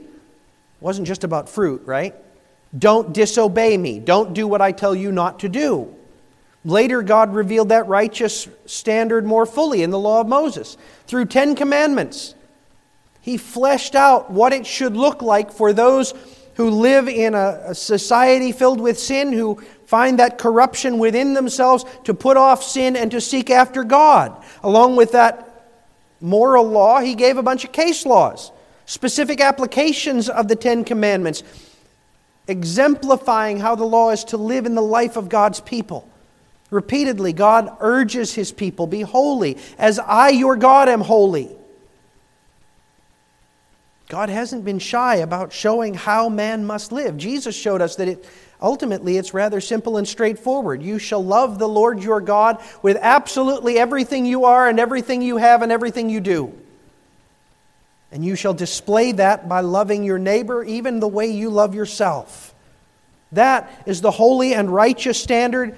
wasn't 0.79 1.07
just 1.07 1.23
about 1.23 1.49
fruit, 1.49 1.81
right? 1.85 2.15
Don't 2.77 3.13
disobey 3.13 3.77
me. 3.77 3.99
Don't 3.99 4.33
do 4.33 4.47
what 4.47 4.61
I 4.61 4.71
tell 4.71 4.93
you 4.93 5.11
not 5.11 5.39
to 5.39 5.49
do. 5.49 5.95
Later, 6.63 7.03
God 7.03 7.33
revealed 7.33 7.69
that 7.69 7.87
righteous 7.87 8.47
standard 8.65 9.25
more 9.25 9.45
fully 9.45 9.83
in 9.83 9.91
the 9.91 9.99
law 9.99 10.21
of 10.21 10.27
Moses 10.27 10.77
through 11.05 11.25
Ten 11.25 11.55
Commandments. 11.55 12.33
He 13.21 13.37
fleshed 13.37 13.95
out 13.95 14.31
what 14.31 14.51
it 14.51 14.65
should 14.65 14.97
look 14.97 15.21
like 15.21 15.51
for 15.51 15.73
those 15.73 16.13
who 16.55 16.69
live 16.69 17.07
in 17.07 17.35
a, 17.35 17.61
a 17.67 17.75
society 17.75 18.51
filled 18.51 18.79
with 18.79 18.99
sin, 18.99 19.31
who 19.31 19.61
find 19.85 20.19
that 20.19 20.37
corruption 20.37 20.97
within 20.97 21.33
themselves 21.33 21.85
to 22.03 22.13
put 22.13 22.37
off 22.37 22.63
sin 22.63 22.95
and 22.95 23.11
to 23.11 23.21
seek 23.21 23.49
after 23.49 23.83
God. 23.83 24.43
Along 24.63 24.95
with 24.95 25.11
that 25.11 25.69
moral 26.19 26.65
law, 26.65 26.99
he 26.99 27.15
gave 27.15 27.37
a 27.37 27.43
bunch 27.43 27.63
of 27.65 27.71
case 27.71 28.05
laws, 28.05 28.51
specific 28.85 29.41
applications 29.41 30.29
of 30.29 30.47
the 30.47 30.55
Ten 30.55 30.83
Commandments, 30.83 31.43
exemplifying 32.47 33.59
how 33.59 33.75
the 33.75 33.85
law 33.85 34.11
is 34.11 34.23
to 34.25 34.37
live 34.37 34.65
in 34.65 34.75
the 34.75 34.81
life 34.81 35.17
of 35.17 35.29
God's 35.29 35.59
people. 35.59 36.09
Repeatedly, 36.71 37.31
God 37.33 37.75
urges 37.79 38.33
his 38.33 38.51
people, 38.51 38.87
Be 38.87 39.01
holy, 39.01 39.57
as 39.77 39.99
I, 39.99 40.29
your 40.29 40.55
God, 40.55 40.89
am 40.89 41.01
holy. 41.01 41.55
God 44.07 44.29
hasn't 44.29 44.65
been 44.65 44.79
shy 44.79 45.15
about 45.17 45.51
showing 45.51 45.93
how 45.93 46.29
man 46.29 46.65
must 46.65 46.91
live. 46.91 47.17
Jesus 47.17 47.55
showed 47.55 47.81
us 47.81 47.95
that 47.95 48.07
it, 48.07 48.29
ultimately 48.61 49.17
it's 49.17 49.33
rather 49.33 49.59
simple 49.59 49.97
and 49.97 50.07
straightforward. 50.07 50.83
You 50.83 50.99
shall 50.99 51.23
love 51.23 51.57
the 51.57 51.67
Lord 51.67 52.03
your 52.03 52.21
God 52.21 52.61
with 52.83 52.97
absolutely 53.01 53.79
everything 53.79 54.25
you 54.25 54.45
are 54.45 54.67
and 54.67 54.79
everything 54.79 55.21
you 55.21 55.37
have 55.37 55.63
and 55.63 55.71
everything 55.71 56.09
you 56.09 56.19
do. 56.19 56.53
And 58.11 58.23
you 58.23 58.35
shall 58.35 58.53
display 58.53 59.11
that 59.13 59.49
by 59.49 59.61
loving 59.61 60.03
your 60.03 60.19
neighbor 60.19 60.63
even 60.63 60.99
the 60.99 61.07
way 61.07 61.27
you 61.27 61.49
love 61.49 61.73
yourself. 61.73 62.53
That 63.31 63.83
is 63.85 64.01
the 64.01 64.11
holy 64.11 64.53
and 64.53 64.69
righteous 64.69 65.21
standard 65.21 65.77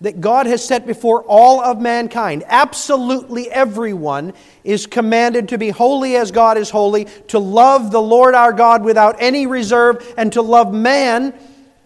that 0.00 0.20
God 0.20 0.46
has 0.46 0.64
set 0.64 0.86
before 0.86 1.22
all 1.22 1.60
of 1.60 1.80
mankind. 1.80 2.44
Absolutely 2.46 3.50
everyone 3.50 4.34
is 4.62 4.86
commanded 4.86 5.48
to 5.48 5.58
be 5.58 5.70
holy 5.70 6.16
as 6.16 6.30
God 6.30 6.58
is 6.58 6.70
holy, 6.70 7.06
to 7.28 7.38
love 7.38 7.90
the 7.90 8.02
Lord 8.02 8.34
our 8.34 8.52
God 8.52 8.84
without 8.84 9.16
any 9.18 9.46
reserve, 9.46 10.14
and 10.16 10.32
to 10.32 10.42
love 10.42 10.74
man 10.74 11.32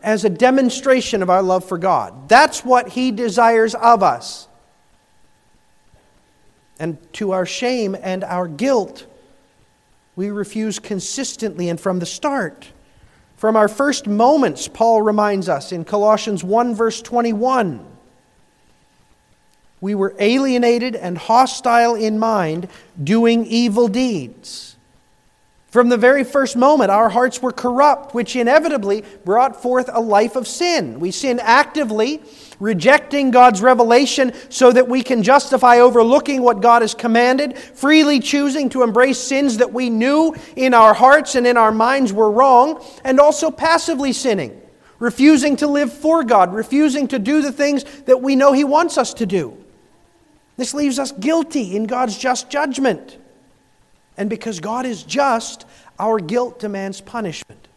as 0.02 0.24
a 0.24 0.30
demonstration 0.30 1.22
of 1.22 1.30
our 1.30 1.42
love 1.42 1.64
for 1.64 1.78
God. 1.78 2.28
That's 2.28 2.64
what 2.64 2.88
He 2.88 3.10
desires 3.10 3.74
of 3.74 4.02
us. 4.02 4.48
And 6.80 6.96
to 7.14 7.32
our 7.32 7.46
shame 7.46 7.96
and 8.00 8.24
our 8.24 8.48
guilt, 8.48 9.06
we 10.16 10.30
refuse 10.30 10.78
consistently 10.78 11.68
and 11.68 11.80
from 11.80 11.98
the 11.98 12.06
start. 12.06 12.68
From 13.36 13.54
our 13.54 13.68
first 13.68 14.06
moments, 14.06 14.66
Paul 14.66 15.02
reminds 15.02 15.48
us 15.48 15.72
in 15.72 15.84
Colossians 15.84 16.42
1, 16.42 16.74
verse 16.74 17.02
21 17.02 17.84
we 19.80 19.94
were 19.94 20.14
alienated 20.18 20.96
and 20.96 21.16
hostile 21.16 21.94
in 21.94 22.18
mind, 22.18 22.68
doing 23.02 23.46
evil 23.46 23.88
deeds. 23.88 24.76
From 25.68 25.90
the 25.90 25.98
very 25.98 26.24
first 26.24 26.56
moment, 26.56 26.90
our 26.90 27.10
hearts 27.10 27.42
were 27.42 27.52
corrupt, 27.52 28.14
which 28.14 28.34
inevitably 28.34 29.04
brought 29.26 29.60
forth 29.60 29.90
a 29.92 30.00
life 30.00 30.34
of 30.34 30.48
sin. 30.48 30.98
We 30.98 31.10
sin 31.10 31.38
actively, 31.42 32.22
rejecting 32.58 33.30
God's 33.30 33.60
revelation 33.60 34.32
so 34.48 34.72
that 34.72 34.88
we 34.88 35.02
can 35.02 35.22
justify 35.22 35.80
overlooking 35.80 36.40
what 36.40 36.62
God 36.62 36.80
has 36.80 36.94
commanded, 36.94 37.58
freely 37.58 38.18
choosing 38.18 38.70
to 38.70 38.82
embrace 38.82 39.18
sins 39.18 39.58
that 39.58 39.74
we 39.74 39.90
knew 39.90 40.34
in 40.56 40.72
our 40.72 40.94
hearts 40.94 41.34
and 41.34 41.46
in 41.46 41.58
our 41.58 41.70
minds 41.70 42.14
were 42.14 42.30
wrong, 42.30 42.82
and 43.04 43.20
also 43.20 43.50
passively 43.50 44.14
sinning, 44.14 44.58
refusing 44.98 45.54
to 45.56 45.66
live 45.66 45.92
for 45.92 46.24
God, 46.24 46.54
refusing 46.54 47.08
to 47.08 47.18
do 47.18 47.42
the 47.42 47.52
things 47.52 47.84
that 48.06 48.22
we 48.22 48.36
know 48.36 48.54
He 48.54 48.64
wants 48.64 48.96
us 48.96 49.12
to 49.14 49.26
do. 49.26 49.62
This 50.58 50.74
leaves 50.74 50.98
us 50.98 51.12
guilty 51.12 51.76
in 51.76 51.84
God's 51.84 52.18
just 52.18 52.50
judgment. 52.50 53.16
And 54.18 54.28
because 54.28 54.58
God 54.58 54.84
is 54.84 55.04
just, 55.04 55.64
our 55.98 56.18
guilt 56.18 56.58
demands 56.58 57.00
punishment. 57.00 57.68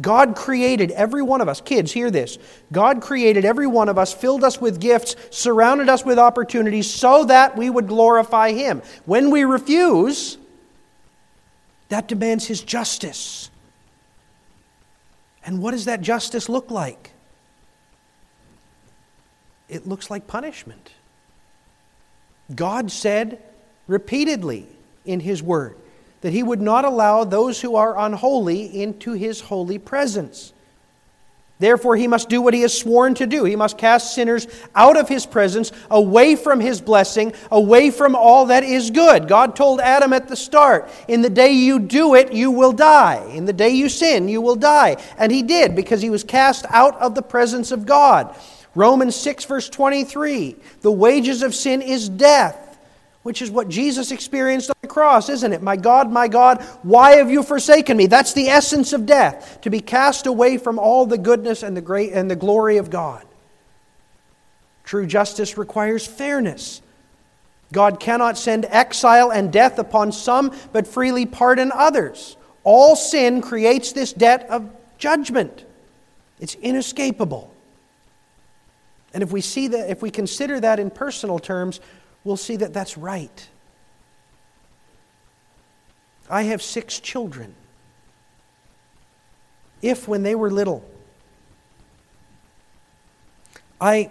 God 0.00 0.34
created 0.34 0.90
every 0.90 1.22
one 1.22 1.40
of 1.40 1.48
us. 1.48 1.60
Kids, 1.60 1.92
hear 1.92 2.10
this. 2.10 2.36
God 2.72 3.00
created 3.00 3.44
every 3.44 3.68
one 3.68 3.88
of 3.88 3.96
us, 3.96 4.12
filled 4.12 4.42
us 4.42 4.60
with 4.60 4.80
gifts, 4.80 5.14
surrounded 5.30 5.88
us 5.88 6.04
with 6.04 6.18
opportunities 6.18 6.90
so 6.90 7.24
that 7.24 7.56
we 7.56 7.70
would 7.70 7.86
glorify 7.86 8.52
Him. 8.52 8.82
When 9.06 9.30
we 9.30 9.44
refuse, 9.44 10.36
that 11.90 12.08
demands 12.08 12.46
His 12.46 12.60
justice. 12.60 13.50
And 15.44 15.62
what 15.62 15.70
does 15.70 15.84
that 15.84 16.00
justice 16.00 16.48
look 16.48 16.72
like? 16.72 17.12
It 19.68 19.86
looks 19.86 20.10
like 20.10 20.26
punishment. 20.26 20.90
God 22.54 22.90
said 22.90 23.42
repeatedly, 23.86 24.66
in 25.04 25.20
His 25.20 25.42
Word, 25.42 25.76
that 26.20 26.32
He 26.32 26.42
would 26.42 26.60
not 26.60 26.84
allow 26.84 27.24
those 27.24 27.60
who 27.60 27.76
are 27.76 27.98
unholy 27.98 28.82
into 28.82 29.12
His 29.12 29.40
holy 29.40 29.78
presence. 29.78 30.52
Therefore, 31.60 31.96
he 31.96 32.06
must 32.06 32.28
do 32.28 32.40
what 32.40 32.54
he 32.54 32.60
has 32.60 32.76
sworn 32.76 33.14
to 33.14 33.26
do. 33.26 33.42
He 33.42 33.56
must 33.56 33.78
cast 33.78 34.14
sinners 34.14 34.46
out 34.76 34.96
of 34.96 35.08
his 35.08 35.26
presence, 35.26 35.72
away 35.90 36.36
from 36.36 36.60
his 36.60 36.80
blessing, 36.80 37.32
away 37.50 37.90
from 37.90 38.14
all 38.14 38.46
that 38.46 38.62
is 38.62 38.92
good. 38.92 39.26
God 39.26 39.56
told 39.56 39.80
Adam 39.80 40.12
at 40.12 40.28
the 40.28 40.36
start, 40.36 40.88
In 41.08 41.20
the 41.20 41.30
day 41.30 41.50
you 41.50 41.80
do 41.80 42.14
it, 42.14 42.32
you 42.32 42.52
will 42.52 42.70
die. 42.70 43.28
In 43.34 43.44
the 43.44 43.52
day 43.52 43.70
you 43.70 43.88
sin, 43.88 44.28
you 44.28 44.40
will 44.40 44.54
die. 44.54 45.02
And 45.18 45.32
he 45.32 45.42
did, 45.42 45.74
because 45.74 46.00
he 46.00 46.10
was 46.10 46.22
cast 46.22 46.64
out 46.68 46.96
of 47.00 47.16
the 47.16 47.22
presence 47.22 47.72
of 47.72 47.86
God. 47.86 48.36
Romans 48.78 49.16
6, 49.16 49.44
verse 49.44 49.68
23 49.68 50.54
The 50.82 50.92
wages 50.92 51.42
of 51.42 51.54
sin 51.54 51.82
is 51.82 52.08
death 52.08 52.64
which 53.22 53.42
is 53.42 53.50
what 53.50 53.68
Jesus 53.68 54.10
experienced 54.10 54.70
on 54.70 54.76
the 54.80 54.88
cross, 54.88 55.28
isn't 55.28 55.52
it? 55.52 55.60
My 55.60 55.76
God, 55.76 56.10
my 56.10 56.28
God, 56.28 56.62
why 56.82 57.16
have 57.16 57.30
you 57.30 57.42
forsaken 57.42 57.94
me? 57.94 58.06
That's 58.06 58.32
the 58.32 58.48
essence 58.48 58.94
of 58.94 59.04
death, 59.04 59.60
to 59.62 59.70
be 59.70 59.80
cast 59.80 60.26
away 60.26 60.56
from 60.56 60.78
all 60.78 61.04
the 61.04 61.18
goodness 61.18 61.62
and 61.62 61.76
the 61.76 61.82
great 61.82 62.14
and 62.14 62.30
the 62.30 62.36
glory 62.36 62.78
of 62.78 62.88
God. 62.88 63.22
True 64.84 65.06
justice 65.06 65.58
requires 65.58 66.06
fairness. 66.06 66.80
God 67.70 68.00
cannot 68.00 68.38
send 68.38 68.64
exile 68.70 69.30
and 69.30 69.52
death 69.52 69.78
upon 69.78 70.12
some, 70.12 70.56
but 70.72 70.86
freely 70.86 71.26
pardon 71.26 71.70
others. 71.74 72.36
All 72.64 72.96
sin 72.96 73.42
creates 73.42 73.92
this 73.92 74.14
debt 74.14 74.48
of 74.48 74.70
judgment. 74.96 75.66
It's 76.40 76.54
inescapable. 76.54 77.52
And 79.14 79.22
if 79.22 79.32
we 79.32 79.40
see 79.40 79.68
that, 79.68 79.90
if 79.90 80.02
we 80.02 80.10
consider 80.10 80.60
that 80.60 80.78
in 80.78 80.90
personal 80.90 81.38
terms, 81.38 81.80
we'll 82.24 82.36
see 82.36 82.56
that 82.56 82.72
that's 82.72 82.98
right. 82.98 83.48
I 86.30 86.42
have 86.42 86.62
six 86.62 87.00
children. 87.00 87.54
If, 89.80 90.08
when 90.08 90.22
they 90.22 90.34
were 90.34 90.50
little, 90.50 90.84
I 93.80 94.10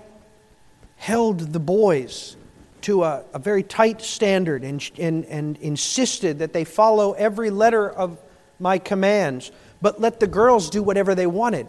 held 0.96 1.40
the 1.40 1.60
boys 1.60 2.36
to 2.82 3.04
a, 3.04 3.24
a 3.34 3.40
very 3.40 3.64
tight 3.64 4.02
standard 4.02 4.64
and, 4.64 4.90
and, 4.98 5.26
and 5.26 5.58
insisted 5.58 6.40
that 6.40 6.54
they 6.54 6.64
follow 6.64 7.14
every 7.14 7.50
letter 7.50 7.90
of 7.90 8.18
my 8.60 8.80
commands, 8.80 9.52
but 9.82 10.00
let 10.00 10.20
the 10.20 10.28
girls 10.28 10.70
do 10.70 10.82
whatever 10.82 11.14
they 11.14 11.28
wanted. 11.28 11.68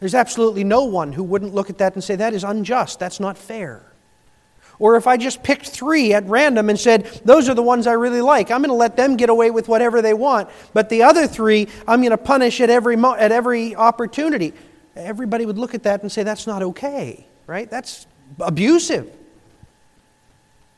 There's 0.00 0.14
absolutely 0.14 0.64
no 0.64 0.84
one 0.84 1.12
who 1.12 1.24
wouldn't 1.24 1.54
look 1.54 1.70
at 1.70 1.78
that 1.78 1.94
and 1.94 2.04
say, 2.04 2.16
that 2.16 2.34
is 2.34 2.44
unjust, 2.44 2.98
that's 2.98 3.18
not 3.18 3.36
fair. 3.36 3.82
Or 4.78 4.94
if 4.94 5.08
I 5.08 5.16
just 5.16 5.42
picked 5.42 5.66
three 5.66 6.12
at 6.14 6.24
random 6.26 6.70
and 6.70 6.78
said, 6.78 7.06
those 7.24 7.48
are 7.48 7.54
the 7.54 7.62
ones 7.62 7.88
I 7.88 7.94
really 7.94 8.20
like, 8.20 8.50
I'm 8.50 8.60
going 8.60 8.70
to 8.70 8.74
let 8.74 8.96
them 8.96 9.16
get 9.16 9.28
away 9.28 9.50
with 9.50 9.66
whatever 9.66 10.00
they 10.00 10.14
want. 10.14 10.48
But 10.72 10.88
the 10.88 11.02
other 11.02 11.26
three, 11.26 11.66
I'm 11.88 12.00
going 12.00 12.10
to 12.10 12.16
punish 12.16 12.60
at 12.60 12.70
every, 12.70 12.94
mo- 12.94 13.16
at 13.16 13.32
every 13.32 13.74
opportunity. 13.74 14.52
Everybody 14.94 15.46
would 15.46 15.58
look 15.58 15.74
at 15.74 15.82
that 15.82 16.02
and 16.02 16.12
say, 16.12 16.22
that's 16.22 16.46
not 16.46 16.62
okay, 16.62 17.26
right? 17.48 17.68
That's 17.68 18.06
abusive. 18.38 19.12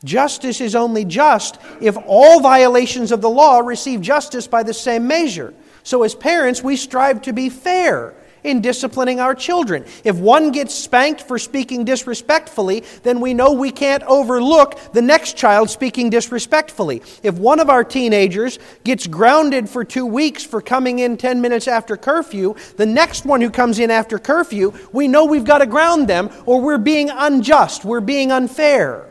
Justice 0.03 0.63
is 0.63 0.75
only 0.75 1.05
just 1.05 1.59
if 1.83 1.95
all 2.07 2.41
violations 2.41 3.13
of 3.13 3.21
the 3.21 3.29
law 3.29 3.59
receive 3.59 4.01
justice 4.01 4.47
by 4.47 4.63
the 4.63 4.73
same 4.73 5.07
measure. 5.07 5.53
So, 5.83 6.05
as 6.05 6.15
parents, 6.15 6.63
we 6.63 6.77
strive 6.77 7.21
to 7.23 7.35
be 7.35 7.51
fair 7.51 8.15
in 8.45 8.61
disciplining 8.61 9.21
our 9.21 9.35
children. 9.35 9.85
If 10.05 10.17
one 10.17 10.53
gets 10.53 10.75
spanked 10.75 11.23
for 11.23 11.39
speaking 11.39 11.85
disrespectfully, 11.85 12.85
then 13.03 13.21
we 13.21 13.35
know 13.35 13.53
we 13.53 13.71
can't 13.71 14.03
overlook 14.05 14.79
the 14.93 15.03
next 15.03 15.37
child 15.37 15.71
speaking 15.71 16.11
disrespectfully. 16.11 17.03
If 17.23 17.39
one 17.39 17.61
of 17.61 17.71
our 17.71 17.85
teenagers 17.85 18.59
gets 18.85 19.07
grounded 19.07 19.69
for 19.69 19.85
two 19.85 20.07
weeks 20.07 20.45
for 20.45 20.61
coming 20.61 21.01
in 21.01 21.17
10 21.17 21.41
minutes 21.41 21.69
after 21.69 21.97
curfew, 21.97 22.55
the 22.77 22.87
next 22.87 23.25
one 23.25 23.41
who 23.41 23.51
comes 23.51 23.79
in 23.79 23.91
after 23.91 24.19
curfew, 24.19 24.73
we 24.93 25.09
know 25.09 25.25
we've 25.25 25.45
got 25.45 25.59
to 25.59 25.67
ground 25.67 26.09
them 26.09 26.31
or 26.47 26.61
we're 26.61 26.79
being 26.79 27.11
unjust, 27.11 27.85
we're 27.85 28.01
being 28.01 28.33
unfair. 28.33 29.07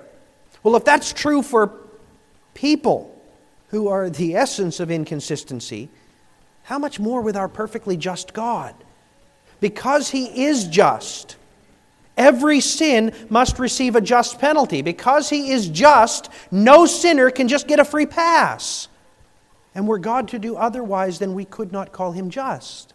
Well, 0.63 0.75
if 0.75 0.83
that's 0.83 1.13
true 1.13 1.41
for 1.41 1.71
people 2.53 3.15
who 3.69 3.87
are 3.87 4.09
the 4.09 4.35
essence 4.35 4.79
of 4.79 4.91
inconsistency, 4.91 5.89
how 6.63 6.77
much 6.77 6.99
more 6.99 7.21
with 7.21 7.35
our 7.35 7.47
perfectly 7.47 7.97
just 7.97 8.33
God? 8.33 8.75
Because 9.59 10.09
he 10.09 10.45
is 10.45 10.67
just. 10.67 11.35
Every 12.17 12.59
sin 12.59 13.13
must 13.29 13.59
receive 13.59 13.95
a 13.95 14.01
just 14.01 14.39
penalty. 14.39 14.81
Because 14.81 15.29
he 15.29 15.51
is 15.51 15.69
just, 15.69 16.29
no 16.51 16.85
sinner 16.85 17.31
can 17.31 17.47
just 17.47 17.67
get 17.67 17.79
a 17.79 17.85
free 17.85 18.05
pass. 18.05 18.89
And 19.73 19.87
were 19.87 19.99
God 19.99 20.27
to 20.29 20.39
do 20.39 20.57
otherwise, 20.57 21.19
then 21.19 21.33
we 21.33 21.45
could 21.45 21.71
not 21.71 21.93
call 21.93 22.11
him 22.11 22.29
just. 22.29 22.93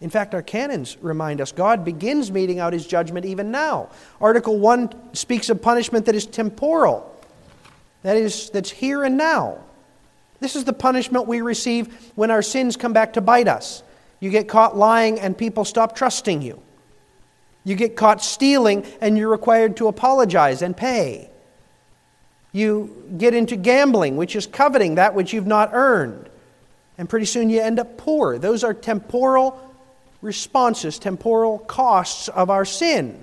In 0.00 0.10
fact, 0.10 0.34
our 0.34 0.42
canons 0.42 0.96
remind 1.02 1.40
us 1.40 1.52
God 1.52 1.84
begins 1.84 2.32
meting 2.32 2.58
out 2.58 2.72
his 2.72 2.86
judgment 2.86 3.26
even 3.26 3.50
now. 3.50 3.90
Article 4.20 4.58
1 4.58 5.14
speaks 5.14 5.50
of 5.50 5.62
punishment 5.62 6.06
that 6.06 6.14
is 6.14 6.26
temporal, 6.26 7.14
that 8.02 8.16
is, 8.16 8.50
that's 8.50 8.70
here 8.70 9.04
and 9.04 9.16
now. 9.16 9.58
This 10.40 10.56
is 10.56 10.64
the 10.64 10.72
punishment 10.72 11.26
we 11.26 11.40
receive 11.42 12.10
when 12.16 12.30
our 12.30 12.42
sins 12.42 12.76
come 12.76 12.92
back 12.92 13.12
to 13.14 13.20
bite 13.20 13.48
us. 13.48 13.82
You 14.24 14.30
get 14.30 14.48
caught 14.48 14.74
lying 14.74 15.20
and 15.20 15.36
people 15.36 15.66
stop 15.66 15.94
trusting 15.94 16.40
you. 16.40 16.62
You 17.62 17.74
get 17.74 17.94
caught 17.94 18.24
stealing 18.24 18.86
and 19.02 19.18
you're 19.18 19.28
required 19.28 19.76
to 19.76 19.88
apologize 19.88 20.62
and 20.62 20.74
pay. 20.74 21.28
You 22.50 23.04
get 23.18 23.34
into 23.34 23.56
gambling, 23.56 24.16
which 24.16 24.34
is 24.34 24.46
coveting 24.46 24.94
that 24.94 25.14
which 25.14 25.34
you've 25.34 25.46
not 25.46 25.74
earned. 25.74 26.30
And 26.96 27.06
pretty 27.06 27.26
soon 27.26 27.50
you 27.50 27.60
end 27.60 27.78
up 27.78 27.98
poor. 27.98 28.38
Those 28.38 28.64
are 28.64 28.72
temporal 28.72 29.60
responses, 30.22 30.98
temporal 30.98 31.58
costs 31.58 32.28
of 32.28 32.48
our 32.48 32.64
sin. 32.64 33.22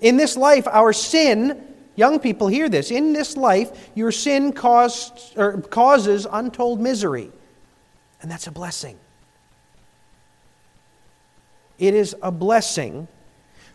In 0.00 0.16
this 0.16 0.38
life, 0.38 0.66
our 0.68 0.94
sin, 0.94 1.62
young 1.96 2.18
people 2.18 2.48
hear 2.48 2.70
this, 2.70 2.90
in 2.90 3.12
this 3.12 3.36
life, 3.36 3.90
your 3.94 4.10
sin 4.10 4.56
or 4.56 5.60
causes 5.68 6.26
untold 6.32 6.80
misery. 6.80 7.30
And 8.22 8.30
that's 8.30 8.46
a 8.46 8.52
blessing. 8.52 8.98
It 11.78 11.94
is 11.94 12.14
a 12.22 12.30
blessing 12.30 13.08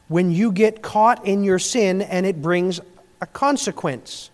when 0.07 0.31
you 0.31 0.51
get 0.51 0.81
caught 0.81 1.25
in 1.25 1.43
your 1.43 1.59
sin 1.59 2.01
and 2.01 2.25
it 2.25 2.41
brings 2.41 2.79
a 3.21 3.27
consequence. 3.27 4.29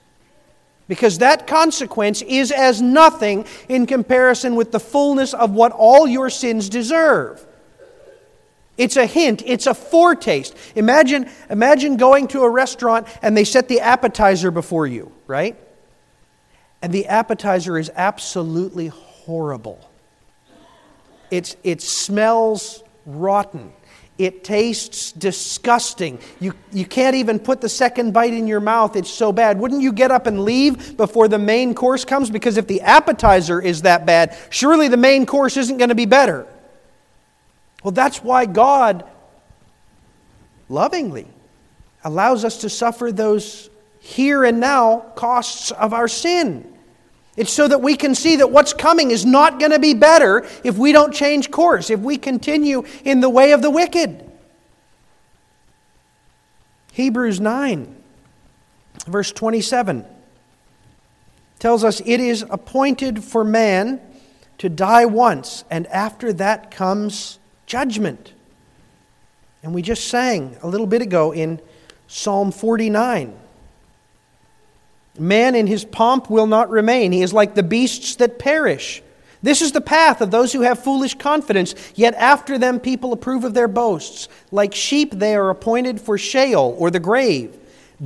Because 0.87 1.17
that 1.17 1.47
consequence 1.47 2.21
is 2.21 2.51
as 2.51 2.81
nothing 2.81 3.45
in 3.67 3.85
comparison 3.85 4.55
with 4.55 4.71
the 4.71 4.79
fullness 4.79 5.33
of 5.33 5.51
what 5.51 5.71
all 5.71 6.07
your 6.07 6.29
sins 6.29 6.69
deserve. 6.69 7.45
It's 8.77 8.97
a 8.97 9.05
hint, 9.05 9.41
it's 9.45 9.67
a 9.67 9.73
foretaste. 9.73 10.55
Imagine, 10.75 11.29
imagine 11.49 11.97
going 11.97 12.27
to 12.29 12.41
a 12.41 12.49
restaurant 12.49 13.07
and 13.21 13.35
they 13.35 13.45
set 13.45 13.67
the 13.67 13.79
appetizer 13.79 14.51
before 14.51 14.85
you, 14.85 15.11
right? 15.27 15.57
And 16.81 16.93
the 16.93 17.07
appetizer 17.07 17.77
is 17.79 17.89
absolutely 17.95 18.87
horrible. 18.87 19.89
It's, 21.31 21.55
it 21.63 21.81
smells 21.81 22.83
rotten. 23.05 23.71
It 24.17 24.45
tastes 24.45 25.11
disgusting. 25.11 26.19
You, 26.39 26.53
you 26.71 26.85
can't 26.85 27.17
even 27.17 27.37
put 27.37 27.59
the 27.59 27.67
second 27.67 28.13
bite 28.13 28.33
in 28.33 28.47
your 28.47 28.61
mouth. 28.61 28.95
It's 28.95 29.09
so 29.09 29.33
bad. 29.33 29.59
Wouldn't 29.59 29.81
you 29.81 29.91
get 29.91 30.09
up 30.09 30.25
and 30.25 30.45
leave 30.45 30.95
before 30.95 31.27
the 31.27 31.37
main 31.37 31.75
course 31.75 32.05
comes? 32.05 32.29
Because 32.29 32.55
if 32.55 32.65
the 32.65 32.81
appetizer 32.81 33.61
is 33.61 33.81
that 33.81 34.05
bad, 34.05 34.37
surely 34.49 34.87
the 34.87 34.97
main 34.97 35.25
course 35.25 35.57
isn't 35.57 35.77
going 35.77 35.89
to 35.89 35.95
be 35.95 36.05
better. 36.05 36.47
Well, 37.83 37.91
that's 37.91 38.23
why 38.23 38.45
God 38.45 39.03
lovingly 40.69 41.27
allows 42.03 42.45
us 42.45 42.61
to 42.61 42.69
suffer 42.69 43.11
those 43.11 43.69
here 43.99 44.45
and 44.45 44.59
now 44.59 44.99
costs 45.15 45.71
of 45.71 45.93
our 45.93 46.07
sin. 46.07 46.74
It's 47.37 47.51
so 47.51 47.67
that 47.67 47.81
we 47.81 47.95
can 47.95 48.15
see 48.15 48.37
that 48.37 48.51
what's 48.51 48.73
coming 48.73 49.11
is 49.11 49.25
not 49.25 49.59
going 49.59 49.71
to 49.71 49.79
be 49.79 49.93
better 49.93 50.47
if 50.63 50.77
we 50.77 50.91
don't 50.91 51.13
change 51.13 51.51
course, 51.51 51.89
if 51.89 51.99
we 51.99 52.17
continue 52.17 52.83
in 53.03 53.19
the 53.19 53.29
way 53.29 53.51
of 53.51 53.61
the 53.61 53.69
wicked. 53.69 54.21
Hebrews 56.93 57.41
9, 57.41 57.93
verse 59.05 59.33
27, 59.33 60.05
tells 61.59 61.83
us 61.83 62.01
it 62.05 62.21
is 62.21 62.45
appointed 62.49 63.21
for 63.21 63.43
man 63.43 63.99
to 64.59 64.69
die 64.69 65.05
once, 65.05 65.65
and 65.69 65.87
after 65.87 66.31
that 66.31 66.71
comes 66.71 67.37
judgment. 67.65 68.31
And 69.61 69.73
we 69.73 69.81
just 69.81 70.07
sang 70.07 70.55
a 70.61 70.67
little 70.67 70.87
bit 70.87 71.01
ago 71.01 71.33
in 71.33 71.59
Psalm 72.07 72.51
49. 72.51 73.37
Man 75.17 75.55
in 75.55 75.67
his 75.67 75.85
pomp 75.85 76.29
will 76.29 76.47
not 76.47 76.69
remain. 76.69 77.11
He 77.11 77.21
is 77.21 77.33
like 77.33 77.55
the 77.55 77.63
beasts 77.63 78.15
that 78.15 78.39
perish. 78.39 79.01
This 79.41 79.61
is 79.61 79.71
the 79.71 79.81
path 79.81 80.21
of 80.21 80.31
those 80.31 80.51
who 80.51 80.61
have 80.61 80.83
foolish 80.83 81.15
confidence, 81.15 81.75
yet 81.93 82.15
after 82.15 82.57
them 82.57 82.79
people 82.79 83.13
approve 83.13 83.43
of 83.43 83.53
their 83.53 83.67
boasts. 83.67 84.27
Like 84.51 84.73
sheep, 84.73 85.13
they 85.13 85.35
are 85.35 85.49
appointed 85.49 86.01
for 86.01 86.17
Sheol 86.17 86.75
or 86.79 86.89
the 86.89 86.99
grave. 86.99 87.55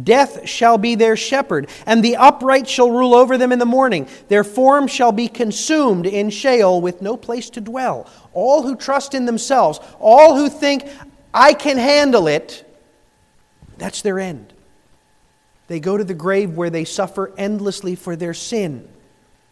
Death 0.04 0.48
shall 0.48 0.78
be 0.78 0.96
their 0.96 1.16
shepherd, 1.16 1.70
and 1.86 2.04
the 2.04 2.18
upright 2.18 2.68
shall 2.68 2.92
rule 2.92 3.16
over 3.16 3.38
them 3.38 3.52
in 3.52 3.58
the 3.60 3.66
morning. 3.66 4.08
Their 4.28 4.44
form 4.44 4.88
shall 4.88 5.12
be 5.12 5.28
consumed 5.28 6.06
in 6.06 6.30
Sheol 6.30 6.82
with 6.82 7.02
no 7.02 7.18
place 7.18 7.50
to 7.52 7.62
dwell. 7.62 8.08
All 8.34 8.62
who 8.62 8.76
trust 8.76 9.14
in 9.14 9.26
themselves, 9.26 9.80
all 10.00 10.36
who 10.36 10.50
think, 10.50 10.88
I 11.34 11.54
can 11.54 11.78
handle 11.78 12.28
it, 12.28 12.66
that's 13.78 14.02
their 14.02 14.20
end. 14.20 14.54
They 15.70 15.80
go 15.80 15.96
to 15.98 16.04
the 16.04 16.16
grave 16.16 16.58
where 16.58 16.72
they 16.72 16.84
suffer 16.84 17.32
endlessly 17.38 17.96
for 17.96 18.16
their 18.16 18.34
sin. 18.34 18.90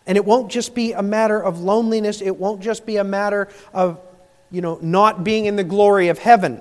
And 0.08 0.18
it 0.18 0.26
won't 0.26 0.52
just 0.52 0.74
be 0.74 0.94
a 0.94 1.04
matter 1.04 1.42
of 1.42 1.60
loneliness, 1.60 2.22
it 2.22 2.36
won't 2.36 2.60
just 2.60 2.86
be 2.86 2.98
a 2.98 3.04
matter 3.04 3.48
of, 3.72 4.02
you 4.50 4.62
know, 4.62 4.80
not 4.82 5.24
being 5.24 5.46
in 5.46 5.56
the 5.56 5.64
glory 5.64 6.08
of 6.08 6.18
heaven. 6.18 6.60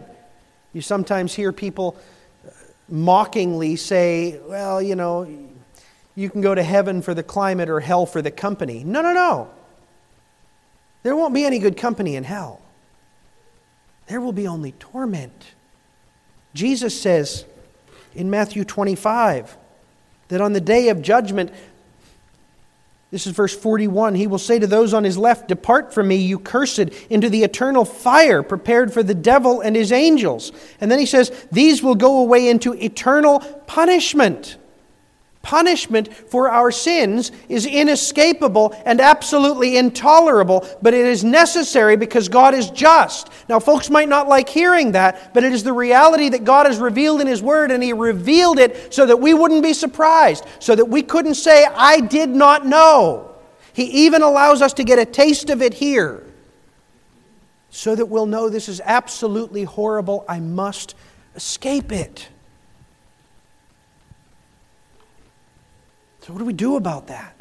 You 0.74 0.82
sometimes 0.82 1.34
hear 1.34 1.52
people 1.52 1.96
mockingly 2.86 3.76
say, 3.76 4.38
well, 4.46 4.82
you 4.82 4.94
know, 4.94 5.26
you 6.14 6.28
can 6.28 6.42
go 6.42 6.54
to 6.54 6.62
heaven 6.62 7.00
for 7.00 7.14
the 7.14 7.22
climate 7.22 7.70
or 7.70 7.80
hell 7.80 8.04
for 8.04 8.20
the 8.20 8.30
company. 8.30 8.84
No, 8.84 9.00
no, 9.00 9.14
no. 9.14 9.50
There 11.02 11.16
won't 11.16 11.32
be 11.32 11.46
any 11.46 11.60
good 11.60 11.78
company 11.78 12.14
in 12.14 12.24
hell. 12.24 12.60
There 14.06 14.20
will 14.20 14.32
be 14.32 14.46
only 14.46 14.72
torment. 14.72 15.54
Jesus 16.52 17.00
says, 17.00 17.46
in 18.16 18.30
Matthew 18.30 18.64
25 18.64 19.56
that 20.28 20.40
on 20.40 20.52
the 20.52 20.60
day 20.60 20.88
of 20.88 21.02
judgment, 21.02 21.52
this 23.10 23.26
is 23.26 23.32
verse 23.32 23.56
41. 23.56 24.16
He 24.16 24.26
will 24.26 24.38
say 24.38 24.58
to 24.58 24.66
those 24.66 24.92
on 24.92 25.04
his 25.04 25.16
left, 25.16 25.48
Depart 25.48 25.94
from 25.94 26.08
me, 26.08 26.16
you 26.16 26.38
cursed, 26.38 26.90
into 27.08 27.30
the 27.30 27.44
eternal 27.44 27.84
fire 27.84 28.42
prepared 28.42 28.92
for 28.92 29.02
the 29.02 29.14
devil 29.14 29.60
and 29.60 29.76
his 29.76 29.92
angels. 29.92 30.50
And 30.80 30.90
then 30.90 30.98
he 30.98 31.06
says, 31.06 31.30
These 31.52 31.82
will 31.82 31.94
go 31.94 32.18
away 32.18 32.48
into 32.48 32.74
eternal 32.74 33.40
punishment 33.66 34.56
punishment 35.46 36.12
for 36.12 36.50
our 36.50 36.72
sins 36.72 37.30
is 37.48 37.66
inescapable 37.66 38.74
and 38.84 39.00
absolutely 39.00 39.76
intolerable, 39.76 40.66
but 40.82 40.92
it 40.92 41.06
is 41.06 41.22
necessary 41.22 41.96
because 41.96 42.28
God 42.28 42.52
is 42.52 42.68
just. 42.70 43.30
Now, 43.48 43.60
folks 43.60 43.88
might 43.88 44.08
not 44.08 44.26
like 44.26 44.48
hearing 44.48 44.92
that, 44.92 45.32
but 45.32 45.44
it 45.44 45.52
is 45.52 45.62
the 45.62 45.72
reality 45.72 46.30
that 46.30 46.42
God 46.42 46.66
has 46.66 46.78
revealed 46.78 47.20
in 47.20 47.28
His 47.28 47.40
Word, 47.40 47.70
and 47.70 47.80
He 47.80 47.92
revealed 47.92 48.58
it 48.58 48.92
so 48.92 49.06
that 49.06 49.18
we 49.18 49.34
wouldn't 49.34 49.62
be 49.62 49.72
surprised, 49.72 50.44
so 50.58 50.74
that 50.74 50.86
we 50.86 51.00
couldn't 51.00 51.36
say, 51.36 51.64
I 51.64 52.00
did 52.00 52.28
not 52.28 52.66
know. 52.66 53.32
He 53.72 53.84
even 54.06 54.22
allows 54.22 54.62
us 54.62 54.72
to 54.74 54.84
get 54.84 54.98
a 54.98 55.04
taste 55.04 55.48
of 55.48 55.62
it 55.62 55.74
here 55.74 56.24
so 57.70 57.94
that 57.94 58.06
we'll 58.06 58.26
know 58.26 58.48
this 58.48 58.68
is 58.68 58.80
absolutely 58.84 59.62
horrible. 59.62 60.24
I 60.28 60.40
must 60.40 60.96
escape 61.36 61.92
it. 61.92 62.30
So, 66.26 66.32
what 66.32 66.40
do 66.40 66.44
we 66.44 66.54
do 66.54 66.74
about 66.74 67.06
that? 67.06 67.40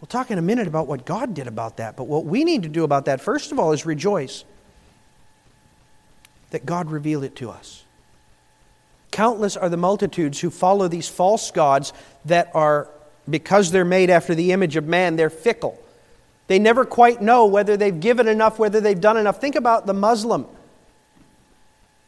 We'll 0.00 0.08
talk 0.08 0.32
in 0.32 0.38
a 0.38 0.42
minute 0.42 0.66
about 0.66 0.88
what 0.88 1.04
God 1.04 1.32
did 1.32 1.46
about 1.46 1.76
that, 1.76 1.96
but 1.96 2.08
what 2.08 2.24
we 2.24 2.42
need 2.42 2.64
to 2.64 2.68
do 2.68 2.82
about 2.82 3.04
that, 3.04 3.20
first 3.20 3.52
of 3.52 3.60
all, 3.60 3.70
is 3.70 3.86
rejoice 3.86 4.44
that 6.50 6.66
God 6.66 6.90
revealed 6.90 7.22
it 7.22 7.36
to 7.36 7.50
us. 7.50 7.84
Countless 9.12 9.56
are 9.56 9.68
the 9.68 9.76
multitudes 9.76 10.40
who 10.40 10.50
follow 10.50 10.88
these 10.88 11.08
false 11.08 11.52
gods 11.52 11.92
that 12.24 12.50
are, 12.52 12.88
because 13.30 13.70
they're 13.70 13.84
made 13.84 14.10
after 14.10 14.34
the 14.34 14.50
image 14.50 14.74
of 14.74 14.88
man, 14.88 15.14
they're 15.14 15.30
fickle. 15.30 15.80
They 16.48 16.58
never 16.58 16.84
quite 16.84 17.22
know 17.22 17.46
whether 17.46 17.76
they've 17.76 18.00
given 18.00 18.26
enough, 18.26 18.58
whether 18.58 18.80
they've 18.80 19.00
done 19.00 19.18
enough. 19.18 19.40
Think 19.40 19.54
about 19.54 19.86
the 19.86 19.94
Muslim 19.94 20.48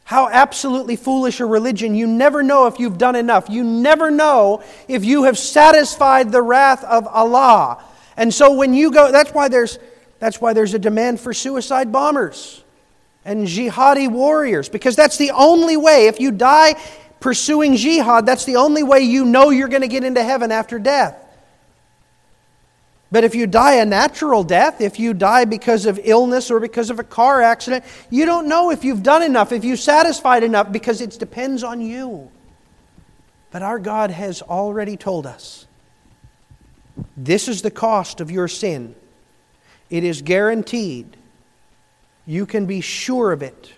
how 0.09 0.27
absolutely 0.27 0.95
foolish 0.95 1.39
a 1.39 1.45
religion. 1.45 1.93
You 1.93 2.07
never 2.07 2.41
know 2.41 2.65
if 2.65 2.79
you've 2.79 2.97
done 2.97 3.15
enough. 3.15 3.47
You 3.47 3.63
never 3.63 4.09
know 4.09 4.63
if 4.87 5.05
you 5.05 5.25
have 5.25 5.37
satisfied 5.37 6.31
the 6.31 6.41
wrath 6.41 6.83
of 6.83 7.05
Allah. 7.05 7.83
And 8.17 8.33
so 8.33 8.55
when 8.55 8.73
you 8.73 8.89
go, 8.89 9.11
that's 9.11 9.29
why 9.29 9.49
there's, 9.49 9.77
that's 10.17 10.41
why 10.41 10.53
there's 10.53 10.73
a 10.73 10.79
demand 10.79 11.19
for 11.19 11.31
suicide 11.31 11.91
bombers 11.91 12.63
and 13.23 13.45
jihadi 13.45 14.09
warriors, 14.09 14.67
because 14.67 14.95
that's 14.95 15.17
the 15.17 15.29
only 15.29 15.77
way. 15.77 16.07
If 16.07 16.19
you 16.19 16.31
die 16.31 16.73
pursuing 17.19 17.75
jihad, 17.75 18.25
that's 18.25 18.45
the 18.45 18.55
only 18.55 18.81
way 18.81 19.01
you 19.01 19.25
know 19.25 19.51
you're 19.51 19.67
going 19.67 19.83
to 19.83 19.87
get 19.87 20.03
into 20.03 20.23
heaven 20.23 20.51
after 20.51 20.79
death. 20.79 21.23
But 23.11 23.23
if 23.23 23.33
you 23.33 23.47
die 23.47 23.75
a 23.75 23.85
natural 23.85 24.43
death, 24.43 24.81
if 24.81 24.99
you 24.99 25.13
die 25.13 25.45
because 25.45 25.85
of 25.85 25.99
illness 26.03 26.51
or 26.51 26.59
because 26.59 26.91
of 26.91 26.99
a 26.99 27.03
car 27.03 27.41
accident, 27.41 27.83
you 28.09 28.25
don't 28.25 28.47
know 28.47 28.69
if 28.69 28.83
you've 28.83 29.01
done 29.01 29.23
enough, 29.23 29.51
if 29.51 29.63
you've 29.63 29.79
satisfied 29.79 30.43
enough, 30.43 30.71
because 30.71 31.01
it 31.01 31.17
depends 31.17 31.63
on 31.63 31.81
you. 31.81 32.29
But 33.51 33.63
our 33.63 33.79
God 33.79 34.11
has 34.11 34.43
already 34.43 34.95
told 34.95 35.25
us 35.25 35.65
this 37.17 37.47
is 37.47 37.61
the 37.61 37.71
cost 37.71 38.21
of 38.21 38.29
your 38.29 38.47
sin. 38.47 38.95
It 39.89 40.03
is 40.03 40.21
guaranteed. 40.21 41.17
You 42.27 42.45
can 42.45 42.67
be 42.67 42.81
sure 42.81 43.31
of 43.31 43.41
it. 43.41 43.73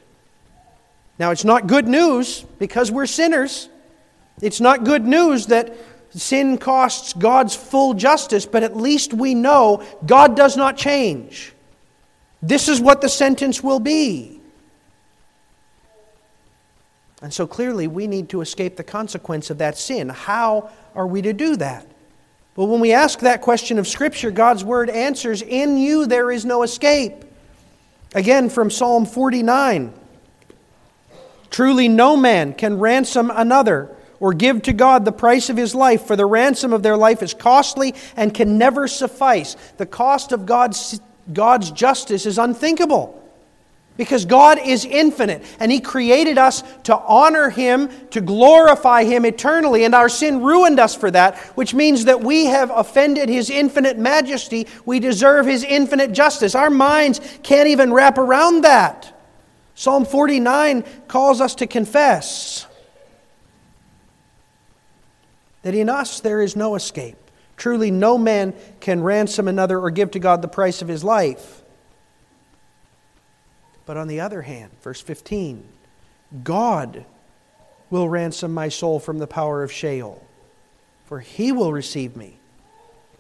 Now, 1.18 1.32
it's 1.32 1.46
not 1.46 1.68
good 1.68 1.88
news 1.88 2.44
because 2.60 2.92
we're 2.92 3.06
sinners. 3.06 3.70
It's 4.42 4.60
not 4.60 4.84
good 4.84 5.06
news 5.06 5.48
that 5.48 5.74
Sin 6.12 6.58
costs 6.58 7.14
God's 7.14 7.56
full 7.56 7.94
justice, 7.94 8.46
but 8.46 8.64
at 8.64 8.76
least 8.76 9.14
we 9.14 9.34
know 9.34 9.84
God 10.06 10.36
does 10.36 10.58
not 10.58 10.76
change. 10.76 11.54
This 12.42 12.68
is 12.68 12.82
what 12.82 13.02
the 13.02 13.10
sentence 13.10 13.64
will 13.64 13.80
be. 13.80 14.42
And 17.22 17.34
so 17.34 17.46
clearly, 17.46 17.88
we 17.88 18.08
need 18.08 18.30
to 18.30 18.42
escape 18.42 18.76
the 18.76 18.84
consequence 18.84 19.50
of 19.50 19.60
that 19.60 19.78
sin. 19.78 20.10
How 20.10 20.72
are 20.96 21.08
we 21.08 21.22
to 21.22 21.34
do 21.34 21.56
that? 21.58 21.86
Well, 22.56 22.68
when 22.68 22.82
we 22.82 22.92
ask 22.92 23.20
that 23.20 23.42
question 23.42 23.78
of 23.80 23.88
Scripture, 23.88 24.32
God's 24.32 24.64
Word 24.64 24.90
answers 24.90 25.42
In 25.42 25.78
you 25.78 26.08
there 26.08 26.32
is 26.32 26.46
no 26.46 26.64
escape. 26.64 27.24
Again, 28.14 28.50
from 28.50 28.70
Psalm 28.70 29.06
49 29.06 29.94
Truly, 31.52 31.90
no 31.90 32.16
man 32.16 32.54
can 32.54 32.80
ransom 32.80 33.30
another 33.30 33.94
or 34.22 34.34
give 34.34 34.62
to 34.62 34.72
God 34.72 35.04
the 35.04 35.12
price 35.12 35.50
of 35.50 35.58
his 35.58 35.76
life, 35.76 36.06
for 36.06 36.16
the 36.16 36.26
ransom 36.26 36.72
of 36.72 36.84
their 36.84 36.96
life 36.96 37.22
is 37.22 37.34
costly 37.34 37.96
and 38.16 38.34
can 38.34 38.58
never 38.58 38.88
suffice. 38.88 39.58
The 39.78 39.86
cost 39.86 40.32
of 40.32 40.46
God's, 40.46 41.02
God's 41.34 41.72
justice 41.72 42.26
is 42.26 42.38
unthinkable. 42.38 43.18
Because 43.98 44.26
God 44.26 44.58
is 44.64 44.86
infinite 44.86 45.44
and 45.60 45.72
He 45.72 45.82
created 45.82 46.38
us 46.38 46.64
to 46.84 46.98
honor 46.98 47.50
Him, 47.50 47.90
to 48.12 48.22
glorify 48.22 49.04
Him 49.04 49.26
eternally, 49.26 49.84
and 49.84 49.94
our 49.94 50.08
sin 50.08 50.42
ruined 50.42 50.80
us 50.80 50.96
for 50.96 51.12
that, 51.12 51.38
which 51.56 51.74
means 51.74 52.06
that 52.06 52.22
we 52.22 52.46
have 52.46 52.72
offended 52.72 53.28
His 53.28 53.50
infinite 53.50 53.98
majesty. 53.98 54.68
We 54.86 55.00
deserve 55.00 55.46
His 55.46 55.64
infinite 55.64 56.14
justice. 56.14 56.56
Our 56.56 56.70
minds 56.70 57.20
can't 57.44 57.68
even 57.68 57.92
wrap 57.92 58.18
around 58.18 58.64
that. 58.64 59.14
Psalm 59.76 60.06
49 60.06 60.84
calls 61.08 61.42
us 61.42 61.56
to 61.56 61.68
confess 61.68 62.66
that 65.64 65.76
in 65.76 65.90
us 65.90 66.20
there 66.20 66.42
is 66.42 66.56
no 66.56 66.76
escape. 66.76 67.18
Truly, 67.58 67.92
no 67.92 68.18
man 68.18 68.54
can 68.80 69.04
ransom 69.04 69.48
another 69.48 69.80
or 69.80 69.92
give 69.92 70.12
to 70.12 70.20
God 70.20 70.42
the 70.42 70.48
price 70.48 70.82
of 70.82 70.88
his 70.88 71.04
life. 71.04 71.62
But 73.86 73.98
on 73.98 74.08
the 74.08 74.20
other 74.20 74.42
hand, 74.42 74.72
verse 74.82 75.02
15, 75.02 75.64
God 76.44 77.06
will 77.90 78.08
ransom 78.08 78.54
my 78.54 78.70
soul 78.70 79.00
from 79.00 79.20
the 79.20 79.28
power 79.28 79.64
of 79.64 79.72
Sheol, 79.72 80.26
for 81.06 81.20
he 81.20 81.52
will 81.52 81.74
receive 81.74 82.16
me. 82.16 82.38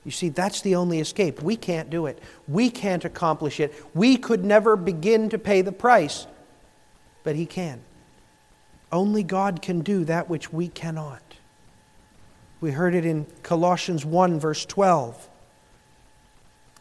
You 0.03 0.11
see, 0.11 0.29
that's 0.29 0.61
the 0.61 0.75
only 0.75 0.99
escape. 0.99 1.41
We 1.43 1.55
can't 1.55 1.89
do 1.89 2.07
it. 2.07 2.17
We 2.47 2.71
can't 2.71 3.05
accomplish 3.05 3.59
it. 3.59 3.73
We 3.93 4.17
could 4.17 4.43
never 4.43 4.75
begin 4.75 5.29
to 5.29 5.37
pay 5.37 5.61
the 5.61 5.71
price, 5.71 6.25
but 7.23 7.35
he 7.35 7.45
can. 7.45 7.81
Only 8.91 9.23
God 9.23 9.61
can 9.61 9.81
do 9.81 10.03
that 10.05 10.29
which 10.29 10.51
we 10.51 10.67
cannot. 10.67 11.21
We 12.61 12.71
heard 12.71 12.95
it 12.95 13.05
in 13.05 13.25
Colossians 13.43 14.05
1, 14.05 14.39
verse 14.39 14.65
12 14.65 15.27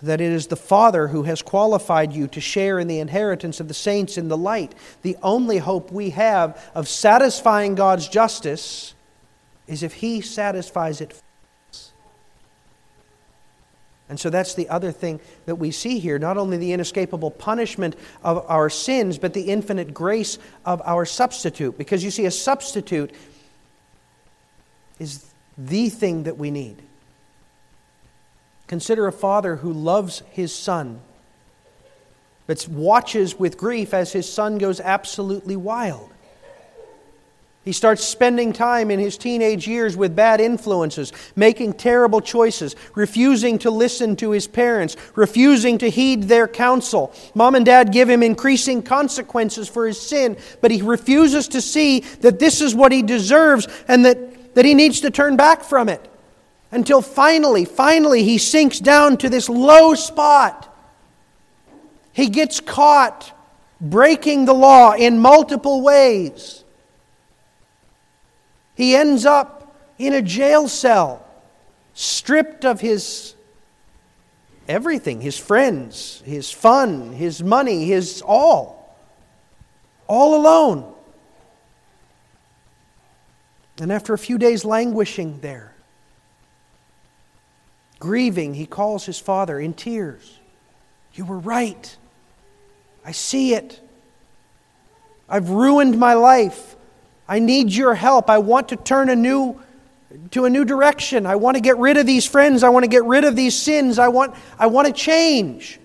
that 0.03 0.21
it 0.21 0.33
is 0.33 0.47
the 0.47 0.57
Father 0.57 1.09
who 1.09 1.25
has 1.25 1.43
qualified 1.43 2.13
you 2.13 2.27
to 2.29 2.41
share 2.41 2.79
in 2.79 2.89
the 2.89 3.01
inheritance 3.01 3.61
of 3.61 3.69
the 3.69 3.75
saints 3.75 4.17
in 4.17 4.29
the 4.29 4.37
light. 4.37 4.75
The 5.03 5.17
only 5.23 5.59
hope 5.59 5.93
we 5.93 6.11
have 6.11 6.71
of 6.75 6.89
satisfying 6.89 7.75
God's 7.75 8.09
justice 8.09 8.95
is 9.67 9.83
if 9.83 9.95
He 9.95 10.21
satisfies 10.21 11.01
it. 11.01 11.21
And 14.09 14.19
so 14.19 14.29
that's 14.29 14.55
the 14.55 14.69
other 14.69 14.91
thing 14.91 15.21
that 15.47 15.55
we 15.57 15.71
see 15.71 16.01
here 16.01 16.19
not 16.19 16.37
only 16.37 16.57
the 16.57 16.73
inescapable 16.73 17.31
punishment 17.31 17.95
of 18.25 18.45
our 18.49 18.69
sins, 18.69 19.19
but 19.19 19.35
the 19.35 19.43
infinite 19.43 19.95
grace 19.95 20.39
of 20.65 20.83
our 20.85 21.05
substitute. 21.05 21.79
Because 21.79 22.03
you 22.03 22.11
see, 22.11 22.27
a 22.27 22.31
substitute 22.31 23.13
is 24.99 25.30
the 25.57 25.89
thing 25.89 26.25
that 26.25 26.37
we 26.37 26.51
need. 26.51 26.83
Consider 28.67 29.07
a 29.07 29.13
father 29.13 29.57
who 29.57 29.73
loves 29.73 30.23
his 30.31 30.55
son, 30.55 31.01
but 32.47 32.67
watches 32.69 33.39
with 33.39 33.59
grief 33.59 33.93
as 33.93 34.13
his 34.13 34.33
son 34.33 34.59
goes 34.59 34.81
absolutely 34.81 35.57
wild. 35.57 36.11
He 37.63 37.73
starts 37.73 38.03
spending 38.03 38.55
time 38.55 38.91
in 38.91 38.99
his 38.99 39.19
teenage 39.19 39.69
years 39.69 39.95
with 39.95 40.17
bad 40.17 40.41
influences, 40.41 41.13
making 41.37 41.75
terrible 41.75 42.23
choices, 42.23 42.75
refusing 42.95 43.59
to 43.59 43.71
listen 43.71 44.17
to 44.17 44.31
his 44.31 44.47
parents, 44.47 44.97
refusing 45.15 45.77
to 45.79 45.91
heed 45.91 46.25
their 46.25 46.49
counsel. 46.49 47.13
Mom 47.35 47.55
and 47.55 47.67
dad 47.67 47.93
give 47.93 48.09
him 48.09 48.23
increasing 48.23 48.83
consequences 48.83 49.69
for 49.69 49.87
his 49.87 50.01
sin, 50.01 50.39
but 50.63 50.71
he 50.71 50.81
refuses 50.81 51.49
to 51.49 51.61
see 51.61 52.01
that 52.21 52.39
this 52.39 52.63
is 52.63 52.75
what 52.75 52.93
he 52.93 53.03
deserves 53.03 53.69
and 53.89 54.07
that, 54.07 54.30
that 54.55 54.65
he 54.65 54.75
needs 54.75 55.01
to 55.01 55.11
turn 55.11 55.37
back 55.37 55.63
from 55.63 55.89
it 55.89 56.07
until 56.73 57.03
finally, 57.03 57.65
finally, 57.65 58.23
he 58.23 58.39
sinks 58.39 58.79
down 58.79 59.17
to 59.19 59.29
this 59.29 59.49
low 59.49 59.95
spot. 59.95 60.67
He 62.13 62.29
gets 62.29 62.61
caught 62.61 63.33
breaking 63.81 64.45
the 64.45 64.53
law 64.53 64.93
in 64.93 65.19
multiple 65.19 65.83
ways. 65.83 66.65
He 68.75 68.95
ends 68.95 69.27
up 69.27 69.77
in 69.99 70.13
a 70.13 70.23
jail 70.23 70.69
cell, 70.69 71.27
stripped 71.95 72.65
of 72.65 72.81
his 72.81 73.35
everything 74.69 75.21
his 75.21 75.37
friends, 75.37 76.23
his 76.25 76.51
fun, 76.51 77.13
his 77.13 77.43
money, 77.43 77.87
his 77.87 78.23
all. 78.25 78.97
All 80.07 80.37
alone. 80.37 80.95
And 83.81 83.91
after 83.91 84.13
a 84.13 84.19
few 84.19 84.39
days 84.39 84.65
languishing 84.65 85.41
there, 85.41 85.75
Grieving, 88.01 88.55
he 88.55 88.65
calls 88.65 89.05
his 89.05 89.19
father 89.19 89.61
in 89.61 89.75
tears. 89.75 90.39
You 91.13 91.27
were 91.27 91.39
right. 91.39 91.97
I 93.05 93.13
see 93.13 93.55
it. 93.55 93.79
I've 95.29 95.51
ruined 95.51 95.99
my 95.99 96.15
life. 96.15 96.77
I 97.29 97.39
need 97.39 97.71
your 97.71 97.95
help. 97.95 98.31
I 98.31 98.39
want 98.39 98.71
to 98.71 98.77
turn 98.77 99.11
a 99.11 99.17
new 99.17 99.61
to 100.33 100.45
a 100.45 100.51
new 100.51 100.65
direction. 100.65 101.25
I 101.25 101.37
want 101.37 101.57
to 101.57 101.61
get 101.61 101.77
rid 101.77 101.97
of 101.99 102.07
these 102.07 102.27
friends. 102.27 102.65
I 102.65 102.71
want 102.71 102.85
to 102.85 102.89
get 102.89 103.05
rid 103.05 103.25
of 103.25 103.37
these 103.37 103.55
sins. 103.55 103.99
I 103.99 104.09
want 104.09 104.35
I 104.59 104.67
want 104.67 104.89
to 104.89 104.93
change. 104.95 105.79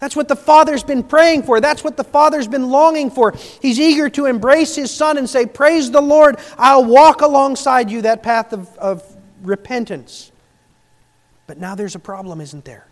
That's 0.00 0.16
what 0.16 0.28
the 0.28 0.36
father's 0.36 0.82
been 0.82 1.02
praying 1.02 1.44
for. 1.44 1.60
That's 1.60 1.82
what 1.82 1.96
the 1.96 2.04
father's 2.04 2.48
been 2.48 2.68
longing 2.68 3.10
for. 3.10 3.32
He's 3.62 3.80
eager 3.80 4.08
to 4.10 4.26
embrace 4.26 4.74
his 4.74 4.90
son 4.90 5.18
and 5.18 5.28
say, 5.28 5.46
Praise 5.46 5.90
the 5.90 6.02
Lord. 6.02 6.38
I'll 6.58 6.84
walk 6.84 7.22
alongside 7.22 7.90
you 7.90 8.02
that 8.02 8.22
path 8.22 8.52
of, 8.52 8.76
of 8.76 9.02
repentance. 9.42 10.30
But 11.46 11.58
now 11.58 11.74
there's 11.74 11.94
a 11.94 12.00
problem, 12.00 12.40
isn't 12.40 12.64
there? 12.64 12.86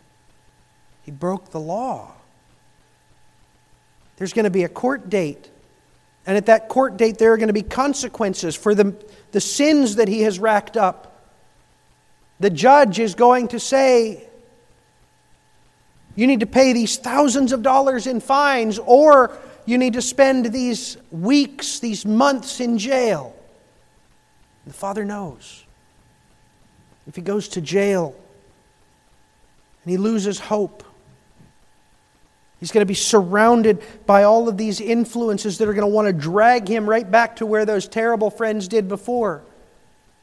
He 1.03 1.11
broke 1.11 1.51
the 1.51 1.61
law. 1.61 2.13
There's 4.17 4.33
going 4.33 4.45
to 4.45 4.51
be 4.51 4.65
a 4.65 4.69
court 4.69 5.11
date. 5.11 5.51
And 6.27 6.37
at 6.37 6.47
that 6.47 6.69
court 6.69 6.97
date, 6.97 7.19
there 7.19 7.33
are 7.33 7.37
going 7.37 7.49
to 7.49 7.53
be 7.53 7.63
consequences 7.63 8.55
for 8.55 8.75
the, 8.75 8.95
the 9.33 9.41
sins 9.41 9.97
that 9.97 10.07
he 10.07 10.23
has 10.23 10.39
racked 10.39 10.77
up. 10.77 11.21
The 12.39 12.51
judge 12.51 12.99
is 12.99 13.15
going 13.15 13.49
to 13.49 13.59
say, 13.59 14.29
You 16.15 16.27
need 16.27 16.41
to 16.41 16.47
pay 16.47 16.73
these 16.73 16.97
thousands 16.97 17.53
of 17.53 17.63
dollars 17.63 18.07
in 18.07 18.21
fines, 18.21 18.79
or 18.79 19.37
you 19.65 19.79
need 19.79 19.95
to 19.95 20.03
spend 20.03 20.47
these 20.47 20.97
weeks, 21.11 21.81
these 21.81 22.05
months 22.05 22.61
in 22.61 22.79
jail. 22.79 23.35
The 24.67 24.73
father 24.73 25.05
knows. 25.05 25.65
If 27.07 27.17
he 27.17 27.23
goes 27.23 27.49
to 27.49 27.61
jail, 27.61 28.15
and 29.85 29.91
he 29.91 29.97
loses 29.97 30.39
hope. 30.39 30.85
He's 32.61 32.71
going 32.71 32.83
to 32.83 32.87
be 32.87 32.95
surrounded 32.95 33.83
by 34.07 34.23
all 34.23 34.49
of 34.49 34.57
these 34.57 34.81
influences 34.81 35.59
that 35.59 35.67
are 35.67 35.75
going 35.75 35.89
to 35.89 35.93
want 35.93 36.07
to 36.07 36.13
drag 36.13 36.69
him 36.69 36.89
right 36.89 37.11
back 37.11 37.37
to 37.37 37.47
where 37.47 37.65
those 37.65 37.89
terrible 37.89 38.31
friends 38.31 38.69
did 38.69 38.87
before. 38.87 39.43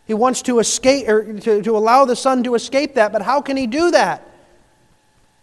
He 0.08 0.14
wants 0.14 0.42
to 0.44 0.60
escape 0.60 1.10
or 1.10 1.34
to, 1.34 1.62
to 1.62 1.78
allow 1.78 2.06
the 2.06 2.16
son 2.16 2.44
to 2.44 2.56
escape 2.56 2.96
that, 2.96 3.12
but 3.12 3.22
how 3.22 3.42
can 3.42 3.58
he 3.58 3.68
do 3.68 3.92
that? 3.92 4.26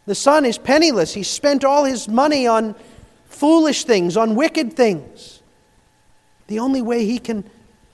The 0.06 0.14
son 0.14 0.44
is 0.44 0.56
penniless. 0.56 1.14
He 1.14 1.24
spent 1.24 1.64
all 1.64 1.84
his 1.84 2.08
money 2.08 2.46
on 2.46 2.74
foolish 3.26 3.84
things, 3.84 4.16
on 4.16 4.36
wicked 4.36 4.74
things. 4.74 5.42
The 6.46 6.60
only 6.60 6.80
way 6.80 7.04
he 7.04 7.18
can 7.18 7.44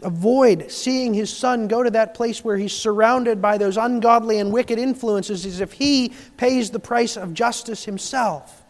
avoid 0.02 0.70
seeing 0.70 1.14
his 1.14 1.34
son 1.34 1.68
go 1.68 1.82
to 1.82 1.90
that 1.90 2.14
place 2.14 2.44
where 2.44 2.56
he's 2.56 2.72
surrounded 2.72 3.40
by 3.40 3.56
those 3.56 3.76
ungodly 3.76 4.38
and 4.38 4.52
wicked 4.52 4.78
influences 4.78 5.46
is 5.46 5.60
if 5.60 5.72
he 5.72 6.12
pays 6.36 6.70
the 6.70 6.78
price 6.78 7.16
of 7.16 7.32
justice 7.32 7.84
himself. 7.84 8.62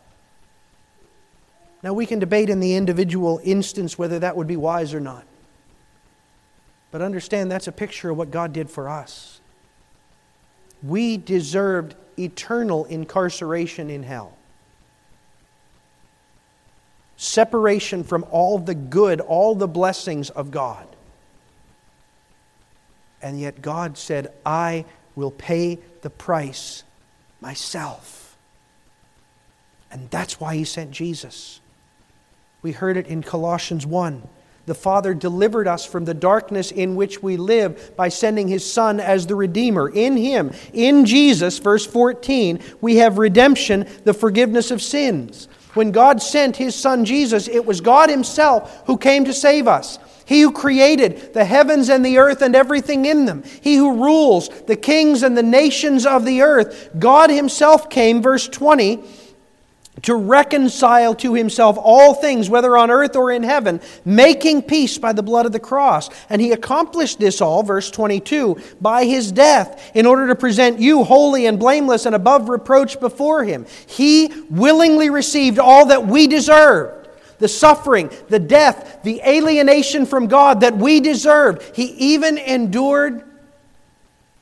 Now, 1.83 1.93
we 1.95 2.07
can 2.07 2.21
debate 2.21 2.49
in 2.49 2.61
the 2.61 2.77
individual 2.77 3.41
instance 3.43 3.99
whether 3.99 4.21
that 4.21 4.37
would 4.37 4.47
be 4.47 4.57
wise 4.57 4.95
or 4.95 5.01
not. 5.01 5.25
But 6.93 7.03
understand 7.03 7.51
that's 7.51 7.67
a 7.67 7.73
picture 7.73 8.11
of 8.11 8.17
what 8.17 8.31
God 8.31 8.53
did 8.53 8.71
for 8.71 8.89
us. 8.89 9.41
We 10.81 11.17
deserved 11.17 11.97
eternal 12.19 12.85
incarceration 12.87 13.91
in 13.91 14.03
hell 14.03 14.37
separation 17.23 18.03
from 18.03 18.27
all 18.33 18.59
the 18.59 18.75
good, 18.75 19.21
all 19.21 19.55
the 19.55 19.69
blessings 19.69 20.29
of 20.31 20.51
God. 20.51 20.87
And 23.23 23.39
yet 23.39 23.63
God 23.63 23.97
said, 23.97 24.33
I 24.45 24.85
will 25.15 25.31
pay 25.31 25.79
the 26.01 26.11
price 26.11 26.83
myself. 27.41 28.37
And 29.93 30.11
that's 30.11 30.41
why 30.41 30.57
he 30.57 30.65
sent 30.65 30.91
Jesus. 30.91 31.61
We 32.61 32.73
heard 32.73 32.97
it 32.97 33.07
in 33.07 33.23
Colossians 33.23 33.87
1. 33.87 34.29
The 34.65 34.75
Father 34.75 35.13
delivered 35.13 35.67
us 35.67 35.85
from 35.85 36.05
the 36.05 36.15
darkness 36.15 36.71
in 36.71 36.95
which 36.95 37.23
we 37.23 37.37
live 37.37 37.97
by 37.97 38.09
sending 38.09 38.47
His 38.47 38.71
Son 38.71 39.01
as 39.01 39.27
the 39.27 39.35
Redeemer. 39.35 39.89
In 39.89 40.17
Him, 40.17 40.53
in 40.73 41.05
Jesus, 41.05 41.59
verse 41.59 41.85
14, 41.85 42.61
we 42.81 42.97
have 42.97 43.19
redemption, 43.19 43.89
the 44.05 44.15
forgiveness 44.15 44.71
of 44.71 44.81
sins. 44.81 45.49
When 45.75 45.91
God 45.91 46.23
sent 46.23 46.57
His 46.57 46.77
Son 46.77 47.05
Jesus, 47.05 47.49
it 47.49 47.65
was 47.65 47.81
God 47.81 48.09
Himself 48.09 48.83
who 48.87 48.97
came 48.97 49.25
to 49.25 49.33
save 49.33 49.67
us. 49.67 49.99
He 50.25 50.43
who 50.43 50.53
created 50.53 51.35
the 51.35 51.45
heavens 51.45 51.89
and 51.89 52.05
the 52.05 52.19
earth 52.19 52.43
and 52.43 52.55
everything 52.55 53.07
in 53.07 53.25
them. 53.25 53.43
He 53.61 53.75
who 53.77 54.05
rules 54.05 54.49
the 54.67 54.77
kings 54.77 55.23
and 55.23 55.37
the 55.37 55.43
nations 55.43 56.07
of 56.07 56.25
the 56.25 56.43
earth. 56.43 56.91
God 56.99 57.31
Himself 57.31 57.91
came, 57.91 58.23
verse 58.23 58.47
20, 58.47 59.03
to 60.01 60.15
reconcile 60.15 61.15
to 61.17 61.35
Himself 61.35 61.77
all 61.79 62.15
things, 62.15 62.49
whether 62.49 62.77
on 62.77 62.91
earth 62.91 63.15
or 63.15 63.31
in 63.31 63.43
heaven, 63.43 63.81
making 64.05 64.63
peace 64.63 64.97
by 64.97 65.13
the 65.13 65.23
blood 65.23 65.45
of 65.45 65.53
the 65.53 65.61
cross. 65.61 66.09
And 66.31 66.41
He 66.41 66.53
accomplished 66.53 67.21
this 67.21 67.43
all, 67.43 67.63
verse 67.63 67.91
22, 67.91 68.59
by 68.81 69.05
His 69.05 69.31
death, 69.31 69.91
in 69.95 70.07
order 70.07 70.29
to 70.29 70.35
present 70.35 70.81
you 70.81 71.05
holy 71.05 71.45
and 71.47 71.59
blameless 71.59 72.07
and 72.07 72.15
above 72.15 72.49
reproach 72.49 72.99
before 73.01 73.45
Him. 73.45 73.67
He 73.87 74.33
willingly 74.49 75.11
received 75.11 75.59
all 75.59 75.87
that 75.87 76.07
we 76.07 76.27
deserved 76.27 77.03
the 77.39 77.49
suffering, 77.49 78.09
the 78.29 78.39
death, 78.39 79.01
the 79.03 79.21
alienation 79.27 80.07
from 80.07 80.29
God 80.29 80.61
that 80.61 80.77
we 80.77 81.01
deserved. 81.01 81.75
He 81.75 81.87
even 81.87 82.39
endured 82.39 83.25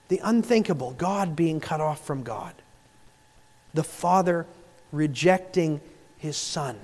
the 0.09 0.21
unthinkable 0.23 0.93
God 0.93 1.35
being 1.35 1.61
cut 1.61 1.81
off 1.81 2.05
from 2.05 2.23
God, 2.23 2.53
the 3.73 3.83
Father 3.83 4.47
rejecting 4.93 5.81
his 6.19 6.37
Son. 6.37 6.79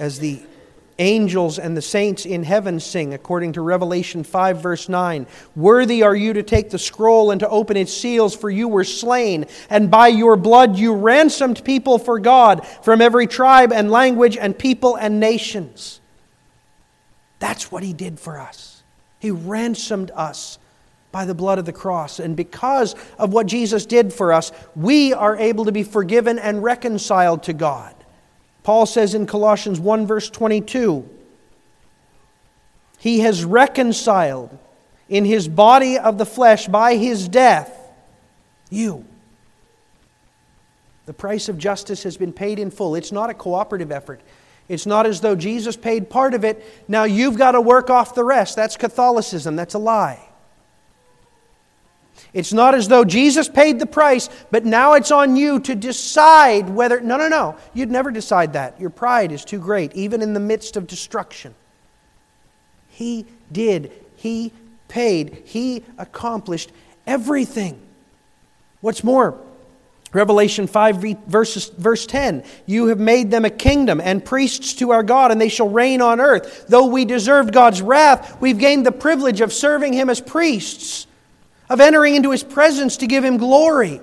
as 0.00 0.18
the 0.18 0.40
angels 0.98 1.58
and 1.58 1.76
the 1.76 1.82
saints 1.82 2.26
in 2.26 2.42
heaven 2.42 2.80
sing, 2.80 3.14
according 3.14 3.52
to 3.52 3.60
Revelation 3.60 4.24
5, 4.24 4.62
verse 4.62 4.88
9. 4.88 5.26
Worthy 5.54 6.02
are 6.02 6.14
you 6.14 6.32
to 6.34 6.42
take 6.42 6.70
the 6.70 6.78
scroll 6.78 7.30
and 7.30 7.40
to 7.40 7.48
open 7.48 7.76
its 7.76 7.92
seals, 7.92 8.34
for 8.34 8.50
you 8.50 8.66
were 8.66 8.84
slain, 8.84 9.46
and 9.68 9.90
by 9.90 10.08
your 10.08 10.36
blood 10.36 10.76
you 10.76 10.94
ransomed 10.94 11.64
people 11.64 11.98
for 11.98 12.18
God 12.18 12.66
from 12.82 13.00
every 13.00 13.26
tribe 13.26 13.72
and 13.72 13.90
language 13.90 14.36
and 14.36 14.58
people 14.58 14.96
and 14.96 15.20
nations. 15.20 16.00
That's 17.38 17.70
what 17.70 17.82
he 17.82 17.92
did 17.92 18.18
for 18.18 18.38
us. 18.38 18.82
He 19.18 19.30
ransomed 19.30 20.10
us 20.14 20.58
by 21.12 21.24
the 21.24 21.34
blood 21.34 21.58
of 21.58 21.64
the 21.64 21.72
cross. 21.72 22.20
And 22.20 22.36
because 22.36 22.94
of 23.18 23.32
what 23.32 23.46
Jesus 23.46 23.86
did 23.86 24.12
for 24.12 24.32
us, 24.32 24.52
we 24.76 25.12
are 25.12 25.36
able 25.36 25.64
to 25.64 25.72
be 25.72 25.82
forgiven 25.82 26.38
and 26.38 26.62
reconciled 26.62 27.42
to 27.44 27.52
God. 27.52 27.94
Paul 28.62 28.86
says 28.86 29.14
in 29.14 29.26
Colossians 29.26 29.80
1, 29.80 30.06
verse 30.06 30.30
22, 30.30 31.08
He 32.98 33.20
has 33.20 33.44
reconciled 33.44 34.56
in 35.08 35.24
His 35.24 35.48
body 35.48 35.98
of 35.98 36.18
the 36.18 36.26
flesh 36.26 36.68
by 36.68 36.96
His 36.96 37.28
death 37.28 37.76
you. 38.70 39.04
The 41.06 41.12
price 41.12 41.48
of 41.48 41.58
justice 41.58 42.04
has 42.04 42.16
been 42.16 42.32
paid 42.32 42.60
in 42.60 42.70
full. 42.70 42.94
It's 42.94 43.10
not 43.10 43.30
a 43.30 43.34
cooperative 43.34 43.90
effort. 43.90 44.20
It's 44.68 44.86
not 44.86 45.06
as 45.06 45.20
though 45.20 45.34
Jesus 45.34 45.76
paid 45.76 46.08
part 46.08 46.32
of 46.32 46.44
it, 46.44 46.64
now 46.86 47.02
you've 47.02 47.36
got 47.36 47.52
to 47.52 47.60
work 47.60 47.90
off 47.90 48.14
the 48.14 48.22
rest. 48.22 48.54
That's 48.54 48.76
Catholicism. 48.76 49.56
That's 49.56 49.74
a 49.74 49.80
lie. 49.80 50.29
It's 52.32 52.52
not 52.52 52.74
as 52.74 52.88
though 52.88 53.04
Jesus 53.04 53.48
paid 53.48 53.78
the 53.78 53.86
price, 53.86 54.28
but 54.50 54.64
now 54.64 54.94
it's 54.94 55.10
on 55.10 55.36
you 55.36 55.60
to 55.60 55.74
decide 55.74 56.68
whether. 56.68 57.00
No, 57.00 57.16
no, 57.16 57.28
no. 57.28 57.56
You'd 57.74 57.90
never 57.90 58.10
decide 58.10 58.52
that. 58.52 58.80
Your 58.80 58.90
pride 58.90 59.32
is 59.32 59.44
too 59.44 59.58
great, 59.58 59.94
even 59.94 60.22
in 60.22 60.34
the 60.34 60.40
midst 60.40 60.76
of 60.76 60.86
destruction. 60.86 61.54
He 62.88 63.26
did. 63.50 63.92
He 64.16 64.52
paid. 64.88 65.42
He 65.44 65.84
accomplished 65.98 66.70
everything. 67.06 67.80
What's 68.80 69.04
more, 69.04 69.38
Revelation 70.12 70.66
5, 70.66 70.96
verse, 71.26 71.70
verse 71.70 72.06
10 72.06 72.44
You 72.66 72.86
have 72.86 72.98
made 72.98 73.30
them 73.30 73.44
a 73.44 73.50
kingdom 73.50 74.00
and 74.00 74.24
priests 74.24 74.74
to 74.74 74.90
our 74.90 75.02
God, 75.02 75.30
and 75.30 75.40
they 75.40 75.48
shall 75.48 75.68
reign 75.68 76.00
on 76.00 76.20
earth. 76.20 76.66
Though 76.68 76.86
we 76.86 77.04
deserved 77.04 77.52
God's 77.52 77.82
wrath, 77.82 78.40
we've 78.40 78.58
gained 78.58 78.84
the 78.84 78.92
privilege 78.92 79.40
of 79.40 79.52
serving 79.52 79.92
Him 79.92 80.10
as 80.10 80.20
priests 80.20 81.06
of 81.70 81.80
entering 81.80 82.16
into 82.16 82.32
his 82.32 82.42
presence 82.42 82.98
to 82.98 83.06
give 83.06 83.24
him 83.24 83.38
glory. 83.38 84.00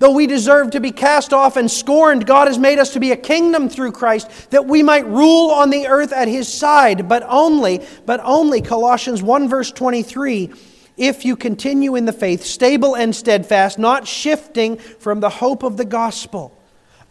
Though 0.00 0.10
we 0.10 0.26
deserve 0.26 0.72
to 0.72 0.80
be 0.80 0.90
cast 0.90 1.32
off 1.32 1.56
and 1.56 1.70
scorned, 1.70 2.26
God 2.26 2.48
has 2.48 2.58
made 2.58 2.78
us 2.78 2.94
to 2.94 3.00
be 3.00 3.12
a 3.12 3.16
kingdom 3.16 3.68
through 3.68 3.92
Christ 3.92 4.50
that 4.50 4.66
we 4.66 4.82
might 4.82 5.06
rule 5.06 5.50
on 5.50 5.70
the 5.70 5.86
earth 5.86 6.12
at 6.12 6.26
his 6.26 6.52
side, 6.52 7.08
but 7.08 7.22
only, 7.28 7.86
but 8.04 8.20
only, 8.24 8.60
Colossians 8.60 9.22
1 9.22 9.48
verse 9.48 9.70
23, 9.70 10.50
if 10.96 11.24
you 11.24 11.36
continue 11.36 11.94
in 11.94 12.06
the 12.06 12.12
faith, 12.12 12.42
stable 12.42 12.96
and 12.96 13.14
steadfast, 13.14 13.78
not 13.78 14.08
shifting 14.08 14.76
from 14.76 15.20
the 15.20 15.30
hope 15.30 15.62
of 15.62 15.76
the 15.76 15.84
gospel. 15.84 16.58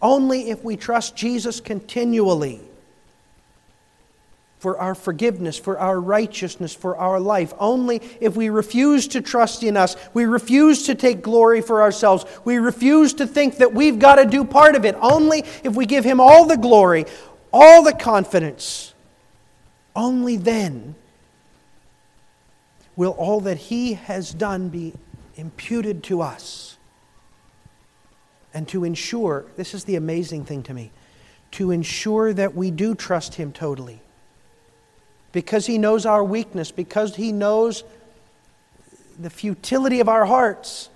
Only 0.01 0.49
if 0.49 0.63
we 0.63 0.75
trust 0.75 1.15
Jesus 1.15 1.61
continually 1.61 2.59
for 4.63 4.79
our 4.79 4.95
forgiveness, 4.95 5.59
for 5.59 5.77
our 5.77 5.99
righteousness, 5.99 6.73
for 6.73 6.95
our 6.95 7.19
life. 7.19 7.53
Only 7.59 8.01
if 8.21 8.37
we 8.37 8.47
refuse 8.47 9.09
to 9.09 9.19
trust 9.19 9.61
in 9.61 9.75
us, 9.75 9.97
we 10.13 10.23
refuse 10.23 10.85
to 10.85 10.95
take 10.95 11.21
glory 11.21 11.59
for 11.59 11.81
ourselves, 11.81 12.23
we 12.45 12.59
refuse 12.59 13.13
to 13.15 13.27
think 13.27 13.57
that 13.57 13.73
we've 13.73 13.99
got 13.99 14.15
to 14.15 14.25
do 14.25 14.45
part 14.45 14.75
of 14.75 14.85
it. 14.85 14.95
Only 15.01 15.39
if 15.65 15.75
we 15.75 15.85
give 15.85 16.05
Him 16.05 16.21
all 16.21 16.45
the 16.45 16.55
glory, 16.55 17.03
all 17.51 17.83
the 17.83 17.91
confidence, 17.91 18.93
only 19.97 20.37
then 20.37 20.95
will 22.95 23.11
all 23.11 23.41
that 23.41 23.57
He 23.57 23.95
has 23.95 24.33
done 24.33 24.69
be 24.69 24.93
imputed 25.35 26.03
to 26.03 26.21
us. 26.21 26.77
And 28.53 28.65
to 28.69 28.85
ensure, 28.85 29.43
this 29.57 29.73
is 29.73 29.83
the 29.83 29.97
amazing 29.97 30.45
thing 30.45 30.63
to 30.63 30.73
me, 30.73 30.91
to 31.51 31.71
ensure 31.71 32.31
that 32.31 32.55
we 32.55 32.71
do 32.71 32.95
trust 32.95 33.35
Him 33.35 33.51
totally 33.51 33.99
because 35.33 35.65
He 35.65 35.77
knows 35.77 36.05
our 36.05 36.23
weakness, 36.23 36.71
because 36.71 37.17
He 37.17 37.33
knows 37.33 37.83
the 39.19 39.29
futility 39.29 39.99
of 39.99 40.07
our 40.07 40.25
hearts. 40.25 40.89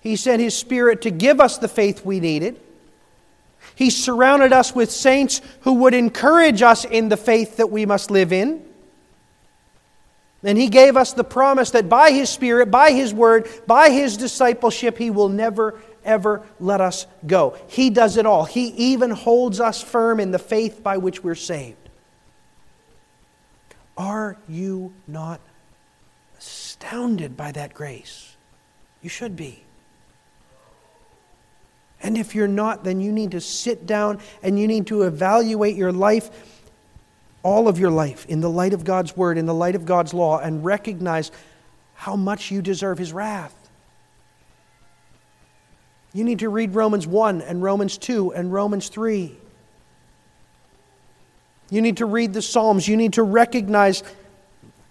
He 0.00 0.16
sent 0.16 0.42
His 0.42 0.54
Spirit 0.54 1.02
to 1.02 1.10
give 1.10 1.40
us 1.40 1.56
the 1.56 1.68
faith 1.68 2.04
we 2.04 2.20
needed. 2.20 2.60
He 3.74 3.90
surrounded 3.90 4.52
us 4.52 4.74
with 4.74 4.90
saints 4.90 5.40
who 5.62 5.74
would 5.74 5.94
encourage 5.94 6.60
us 6.60 6.84
in 6.84 7.08
the 7.08 7.16
faith 7.16 7.56
that 7.56 7.70
we 7.70 7.86
must 7.86 8.10
live 8.10 8.32
in. 8.32 8.62
And 10.42 10.58
He 10.58 10.68
gave 10.68 10.96
us 10.96 11.12
the 11.12 11.24
promise 11.24 11.70
that 11.70 11.88
by 11.88 12.10
His 12.10 12.28
Spirit, 12.28 12.70
by 12.70 12.92
His 12.92 13.14
Word, 13.14 13.48
by 13.66 13.90
His 13.90 14.16
discipleship, 14.16 14.98
He 14.98 15.10
will 15.10 15.28
never, 15.28 15.80
ever 16.04 16.42
let 16.60 16.80
us 16.80 17.06
go. 17.26 17.56
He 17.68 17.90
does 17.90 18.16
it 18.16 18.26
all. 18.26 18.44
He 18.44 18.66
even 18.68 19.10
holds 19.10 19.60
us 19.60 19.82
firm 19.82 20.20
in 20.20 20.30
the 20.30 20.38
faith 20.38 20.82
by 20.82 20.98
which 20.98 21.22
we're 21.22 21.34
saved. 21.34 21.85
Are 23.96 24.36
you 24.48 24.92
not 25.06 25.40
astounded 26.38 27.36
by 27.36 27.52
that 27.52 27.74
grace? 27.74 28.36
You 29.02 29.08
should 29.08 29.36
be. 29.36 29.62
And 32.02 32.18
if 32.18 32.34
you're 32.34 32.48
not, 32.48 32.84
then 32.84 33.00
you 33.00 33.10
need 33.10 33.30
to 33.32 33.40
sit 33.40 33.86
down 33.86 34.20
and 34.42 34.58
you 34.58 34.68
need 34.68 34.86
to 34.88 35.02
evaluate 35.02 35.76
your 35.76 35.92
life, 35.92 36.30
all 37.42 37.68
of 37.68 37.78
your 37.78 37.90
life, 37.90 38.26
in 38.26 38.40
the 38.40 38.50
light 38.50 38.74
of 38.74 38.84
God's 38.84 39.16
Word, 39.16 39.38
in 39.38 39.46
the 39.46 39.54
light 39.54 39.74
of 39.74 39.86
God's 39.86 40.12
law, 40.12 40.38
and 40.38 40.64
recognize 40.64 41.30
how 41.94 42.14
much 42.14 42.50
you 42.50 42.60
deserve 42.60 42.98
His 42.98 43.12
wrath. 43.12 43.54
You 46.12 46.24
need 46.24 46.40
to 46.40 46.48
read 46.48 46.74
Romans 46.74 47.06
1 47.06 47.42
and 47.42 47.62
Romans 47.62 47.98
2 47.98 48.34
and 48.34 48.52
Romans 48.52 48.88
3. 48.88 49.36
You 51.70 51.80
need 51.80 51.96
to 51.98 52.06
read 52.06 52.32
the 52.32 52.42
Psalms. 52.42 52.86
You 52.86 52.96
need 52.96 53.14
to 53.14 53.22
recognize 53.22 54.02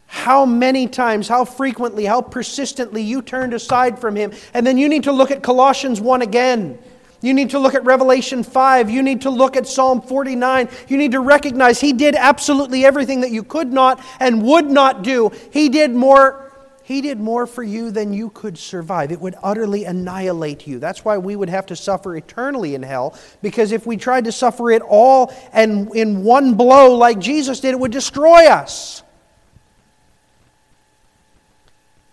how 0.07 0.45
many 0.45 0.88
times, 0.88 1.27
how 1.27 1.45
frequently, 1.45 2.05
how 2.05 2.21
persistently 2.21 3.01
you 3.01 3.21
turned 3.21 3.53
aside 3.53 3.99
from 3.99 4.15
Him. 4.15 4.33
And 4.53 4.65
then 4.65 4.77
you 4.77 4.88
need 4.89 5.03
to 5.03 5.11
look 5.11 5.31
at 5.31 5.41
Colossians 5.41 5.99
1 5.99 6.21
again. 6.21 6.77
You 7.21 7.33
need 7.33 7.49
to 7.51 7.59
look 7.59 7.73
at 7.73 7.83
Revelation 7.85 8.43
5. 8.43 8.89
You 8.89 9.01
need 9.01 9.21
to 9.21 9.29
look 9.29 9.55
at 9.57 9.65
Psalm 9.65 10.01
49. 10.01 10.69
You 10.88 10.97
need 10.97 11.13
to 11.13 11.21
recognize 11.21 11.81
He 11.81 11.93
did 11.93 12.15
absolutely 12.15 12.85
everything 12.85 13.21
that 13.21 13.31
you 13.31 13.43
could 13.43 13.73
not 13.73 14.03
and 14.19 14.43
would 14.43 14.69
not 14.69 15.01
do. 15.01 15.31
He 15.51 15.69
did 15.69 15.91
more 15.91 16.44
he 16.85 17.01
did 17.01 17.19
more 17.19 17.47
for 17.47 17.63
you 17.63 17.89
than 17.89 18.13
you 18.13 18.29
could 18.29 18.59
survive. 18.59 19.11
It 19.11 19.19
would 19.19 19.33
utterly 19.41 19.85
annihilate 19.85 20.67
you. 20.67 20.77
That's 20.77 21.03
why 21.03 21.17
we 21.17 21.35
would 21.35 21.49
have 21.49 21.65
to 21.65 21.75
suffer 21.75 22.15
eternally 22.15 22.75
in 22.75 22.83
hell, 22.83 23.17
because 23.41 23.71
if 23.71 23.87
we 23.87 23.97
tried 23.97 24.25
to 24.25 24.31
suffer 24.31 24.69
it 24.69 24.83
all 24.83 25.33
and 25.51 25.91
in 25.95 26.23
one 26.23 26.53
blow 26.53 26.93
like 26.93 27.17
Jesus 27.17 27.59
did, 27.59 27.71
it 27.71 27.79
would 27.79 27.91
destroy 27.91 28.45
us. 28.45 29.01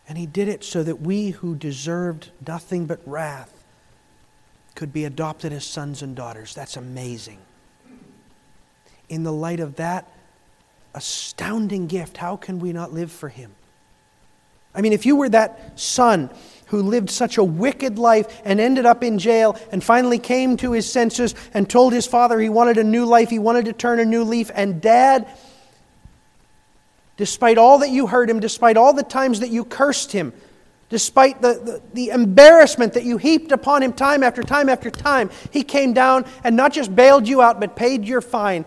And 0.09 0.17
He 0.17 0.25
did 0.25 0.49
it 0.49 0.65
so 0.65 0.83
that 0.83 1.03
we 1.03 1.33
who 1.33 1.55
deserved 1.55 2.31
nothing 2.47 2.87
but 2.87 3.01
wrath 3.05 3.53
could 4.75 4.91
be 4.91 5.05
adopted 5.05 5.53
as 5.53 5.67
sons 5.67 6.01
and 6.01 6.17
daughters. 6.17 6.55
That's 6.55 6.79
amazing. 6.79 7.41
In 9.11 9.23
the 9.23 9.35
light 9.35 9.61
of 9.61 9.77
that 9.77 10.11
astounding 10.95 11.89
gift, 11.89 12.17
how 12.17 12.39
can 12.39 12.59
we 12.59 12.73
not 12.73 12.91
live 12.91 13.13
for 13.13 13.29
Him? 13.29 13.55
I 14.75 14.81
mean, 14.81 14.93
if 14.93 15.07
you 15.07 15.17
were 15.17 15.29
that 15.29 15.79
son 15.79 16.31
who 16.67 16.83
lived 16.83 17.11
such 17.11 17.37
a 17.37 17.45
wicked 17.45 17.99
life 17.99 18.41
and 18.47 18.59
ended 18.59 18.87
up 18.87 19.05
in 19.05 19.19
jail 19.19 19.59
and 19.71 19.85
finally 19.85 20.19
came 20.19 20.57
to 20.57 20.73
his 20.73 20.91
senses 20.91 21.35
and 21.53 21.69
told 21.69 21.93
his 21.93 22.07
father 22.07 22.41
he 22.41 22.49
wanted 22.49 22.79
a 22.79 22.85
new 22.85 23.05
life, 23.05 23.29
he 23.29 23.39
wanted 23.39 23.67
to 23.67 23.75
turn 23.75 24.01
a 24.01 24.05
new 24.07 24.25
leaf, 24.25 24.51
and 24.55 24.81
dad, 24.81 25.27
despite 27.19 27.59
all 27.59 27.81
that 27.81 27.91
you 27.91 28.07
hurt 28.07 28.31
him, 28.31 28.41
despite 28.41 28.79
all 28.79 28.95
the 28.95 29.03
times 29.03 29.41
that 29.41 29.51
you 29.51 29.67
cursed 29.67 30.13
him, 30.13 30.33
despite 30.89 31.43
the, 31.43 31.55
the, 31.55 31.83
the, 31.93 32.09
embarrassment 32.09 32.95
that 32.95 33.05
you 33.05 33.19
heaped 33.19 33.53
upon 33.53 33.83
him 33.83 33.93
time 33.93 34.23
after 34.23 34.43
time 34.43 34.71
after 34.71 34.91
time, 34.91 35.29
he 35.51 35.63
came 35.63 35.93
down 35.93 36.25
and 36.43 36.57
not 36.57 36.73
just 36.73 36.95
bailed 36.97 37.29
you 37.29 37.43
out, 37.43 37.61
but 37.61 37.77
paid 37.77 38.07
your 38.07 38.23
fine, 38.23 38.65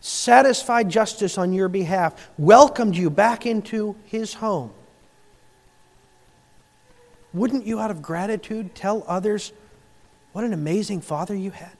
satisfied 0.00 0.88
justice 0.88 1.38
on 1.38 1.52
your 1.52 1.68
behalf, 1.68 2.30
welcomed 2.36 2.96
you 2.96 3.10
back 3.10 3.46
into 3.46 3.94
his 4.06 4.34
home. 4.34 4.72
Wouldn't 7.32 7.66
you, 7.66 7.78
out 7.78 7.90
of 7.90 8.02
gratitude, 8.02 8.74
tell 8.74 9.04
others 9.06 9.52
what 10.32 10.44
an 10.44 10.52
amazing 10.52 11.00
father 11.00 11.34
you 11.34 11.50
had? 11.50 11.76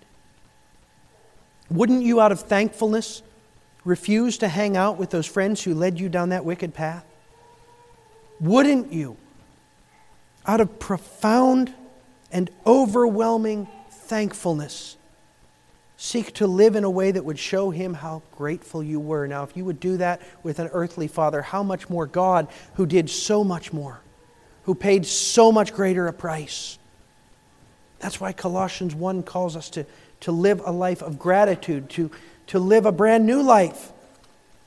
Wouldn't 1.70 2.02
you, 2.02 2.20
out 2.20 2.32
of 2.32 2.40
thankfulness, 2.40 3.22
refuse 3.84 4.38
to 4.38 4.48
hang 4.48 4.76
out 4.76 4.98
with 4.98 5.10
those 5.10 5.26
friends 5.26 5.62
who 5.62 5.74
led 5.74 6.00
you 6.00 6.08
down 6.08 6.30
that 6.30 6.44
wicked 6.44 6.74
path? 6.74 7.04
Wouldn't 8.40 8.92
you, 8.92 9.16
out 10.46 10.60
of 10.60 10.78
profound 10.78 11.72
and 12.30 12.50
overwhelming 12.66 13.68
thankfulness, 13.90 14.98
Seek 16.00 16.32
to 16.34 16.46
live 16.46 16.76
in 16.76 16.84
a 16.84 16.90
way 16.90 17.10
that 17.10 17.24
would 17.24 17.40
show 17.40 17.70
him 17.70 17.92
how 17.92 18.22
grateful 18.36 18.84
you 18.84 19.00
were. 19.00 19.26
Now, 19.26 19.42
if 19.42 19.56
you 19.56 19.64
would 19.64 19.80
do 19.80 19.96
that 19.96 20.22
with 20.44 20.60
an 20.60 20.68
earthly 20.72 21.08
father, 21.08 21.42
how 21.42 21.64
much 21.64 21.90
more 21.90 22.06
God, 22.06 22.46
who 22.74 22.86
did 22.86 23.10
so 23.10 23.42
much 23.42 23.72
more, 23.72 24.00
who 24.68 24.74
paid 24.74 25.06
so 25.06 25.50
much 25.50 25.72
greater 25.72 26.08
a 26.08 26.12
price. 26.12 26.78
That's 28.00 28.20
why 28.20 28.34
Colossians 28.34 28.94
1 28.94 29.22
calls 29.22 29.56
us 29.56 29.70
to, 29.70 29.86
to 30.20 30.30
live 30.30 30.60
a 30.62 30.70
life 30.70 31.00
of 31.00 31.18
gratitude, 31.18 31.88
to, 31.88 32.10
to 32.48 32.58
live 32.58 32.84
a 32.84 32.92
brand 32.92 33.24
new 33.24 33.40
life 33.40 33.90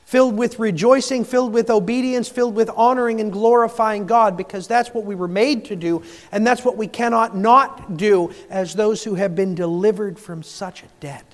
filled 0.04 0.36
with 0.36 0.58
rejoicing, 0.58 1.24
filled 1.24 1.52
with 1.52 1.70
obedience, 1.70 2.28
filled 2.28 2.56
with 2.56 2.68
honoring 2.70 3.20
and 3.20 3.30
glorifying 3.30 4.04
God, 4.04 4.36
because 4.36 4.66
that's 4.66 4.92
what 4.92 5.04
we 5.04 5.14
were 5.14 5.28
made 5.28 5.66
to 5.66 5.76
do, 5.76 6.02
and 6.32 6.44
that's 6.44 6.64
what 6.64 6.76
we 6.76 6.88
cannot 6.88 7.36
not 7.36 7.96
do 7.96 8.32
as 8.50 8.74
those 8.74 9.04
who 9.04 9.14
have 9.14 9.36
been 9.36 9.54
delivered 9.54 10.18
from 10.18 10.42
such 10.42 10.82
a 10.82 10.86
debt. 10.98 11.24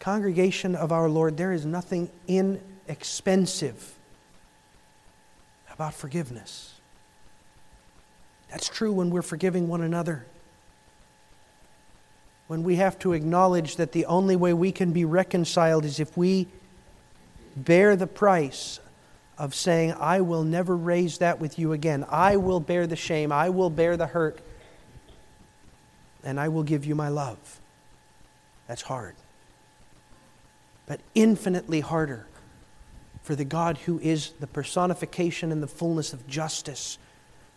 Congregation 0.00 0.74
of 0.74 0.90
our 0.90 1.08
Lord, 1.08 1.36
there 1.36 1.52
is 1.52 1.64
nothing 1.64 2.10
inexpensive 2.26 3.94
about 5.70 5.94
forgiveness. 5.94 6.74
That's 8.50 8.68
true 8.68 8.92
when 8.92 9.10
we're 9.10 9.22
forgiving 9.22 9.68
one 9.68 9.82
another. 9.82 10.26
When 12.46 12.62
we 12.62 12.76
have 12.76 12.98
to 13.00 13.12
acknowledge 13.12 13.76
that 13.76 13.92
the 13.92 14.06
only 14.06 14.36
way 14.36 14.54
we 14.54 14.72
can 14.72 14.92
be 14.92 15.04
reconciled 15.04 15.84
is 15.84 16.00
if 16.00 16.16
we 16.16 16.48
bear 17.56 17.94
the 17.94 18.06
price 18.06 18.80
of 19.36 19.54
saying, 19.54 19.92
I 19.92 20.20
will 20.22 20.44
never 20.44 20.76
raise 20.76 21.18
that 21.18 21.40
with 21.40 21.58
you 21.58 21.72
again. 21.72 22.04
I 22.08 22.36
will 22.36 22.60
bear 22.60 22.86
the 22.86 22.96
shame. 22.96 23.30
I 23.32 23.50
will 23.50 23.70
bear 23.70 23.96
the 23.96 24.06
hurt. 24.06 24.40
And 26.24 26.40
I 26.40 26.48
will 26.48 26.64
give 26.64 26.84
you 26.84 26.94
my 26.94 27.08
love. 27.08 27.60
That's 28.66 28.82
hard. 28.82 29.14
But 30.86 31.00
infinitely 31.14 31.80
harder 31.80 32.26
for 33.22 33.36
the 33.36 33.44
God 33.44 33.76
who 33.78 33.98
is 34.00 34.30
the 34.40 34.46
personification 34.46 35.52
and 35.52 35.62
the 35.62 35.68
fullness 35.68 36.12
of 36.12 36.26
justice, 36.26 36.98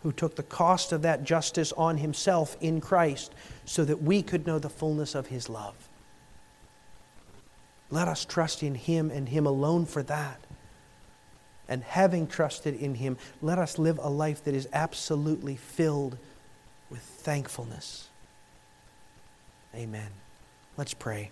who 0.02 0.12
took 0.12 0.36
the 0.36 0.42
cost 0.42 0.92
of 0.92 1.02
that 1.02 1.24
justice 1.24 1.72
on 1.72 1.98
himself 1.98 2.56
in 2.60 2.80
Christ 2.80 3.32
so 3.64 3.84
that 3.84 4.02
we 4.02 4.22
could 4.22 4.46
know 4.46 4.58
the 4.58 4.68
fullness 4.68 5.14
of 5.14 5.28
his 5.28 5.48
love. 5.48 5.88
Let 7.92 8.08
us 8.08 8.24
trust 8.24 8.62
in 8.62 8.74
Him 8.74 9.10
and 9.10 9.28
Him 9.28 9.46
alone 9.46 9.84
for 9.84 10.02
that. 10.04 10.40
And 11.68 11.84
having 11.84 12.26
trusted 12.26 12.74
in 12.74 12.94
Him, 12.94 13.18
let 13.42 13.58
us 13.58 13.78
live 13.78 13.98
a 13.98 14.08
life 14.08 14.42
that 14.44 14.54
is 14.54 14.66
absolutely 14.72 15.56
filled 15.56 16.16
with 16.88 17.00
thankfulness. 17.00 18.08
Amen. 19.74 20.08
Let's 20.78 20.94
pray. 20.94 21.30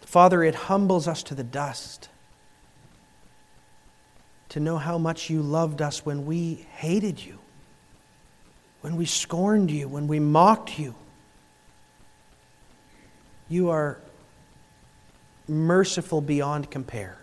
Father, 0.00 0.42
it 0.42 0.56
humbles 0.56 1.06
us 1.06 1.22
to 1.22 1.36
the 1.36 1.44
dust 1.44 2.08
to 4.50 4.60
know 4.60 4.78
how 4.78 4.98
much 4.98 5.30
you 5.30 5.42
loved 5.42 5.80
us 5.80 6.04
when 6.04 6.26
we 6.26 6.66
hated 6.74 7.24
you, 7.24 7.38
when 8.82 8.96
we 8.96 9.06
scorned 9.06 9.70
you, 9.70 9.88
when 9.88 10.06
we 10.06 10.20
mocked 10.20 10.78
you. 10.78 10.94
You 13.48 13.70
are 13.70 13.98
merciful 15.48 16.20
beyond 16.20 16.70
compare. 16.70 17.16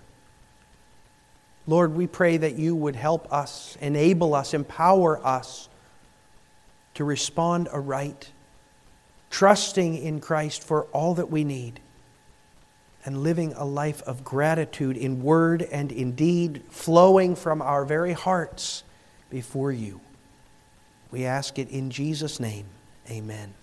Lord, 1.67 1.95
we 1.95 2.07
pray 2.07 2.37
that 2.37 2.55
you 2.55 2.75
would 2.75 2.95
help 2.95 3.31
us, 3.31 3.77
enable 3.81 4.33
us, 4.33 4.53
empower 4.53 5.25
us 5.25 5.67
to 6.93 7.03
respond 7.03 7.67
aright, 7.73 8.31
trusting 9.29 9.97
in 9.97 10.21
Christ 10.21 10.63
for 10.63 10.83
all 10.93 11.15
that 11.15 11.29
we 11.29 11.43
need, 11.43 11.81
and 13.07 13.23
living 13.23 13.53
a 13.53 13.63
life 13.63 14.01
of 14.01 14.21
gratitude 14.25 14.97
in 14.97 15.23
word 15.23 15.61
and 15.61 15.93
in 15.93 16.11
deed, 16.11 16.61
flowing 16.69 17.37
from 17.37 17.61
our 17.61 17.85
very 17.85 18.11
hearts 18.11 18.83
before 19.29 19.71
you. 19.71 20.01
We 21.09 21.23
ask 21.23 21.57
it 21.57 21.69
in 21.69 21.89
Jesus' 21.89 22.37
name. 22.37 22.65
Amen. 23.09 23.53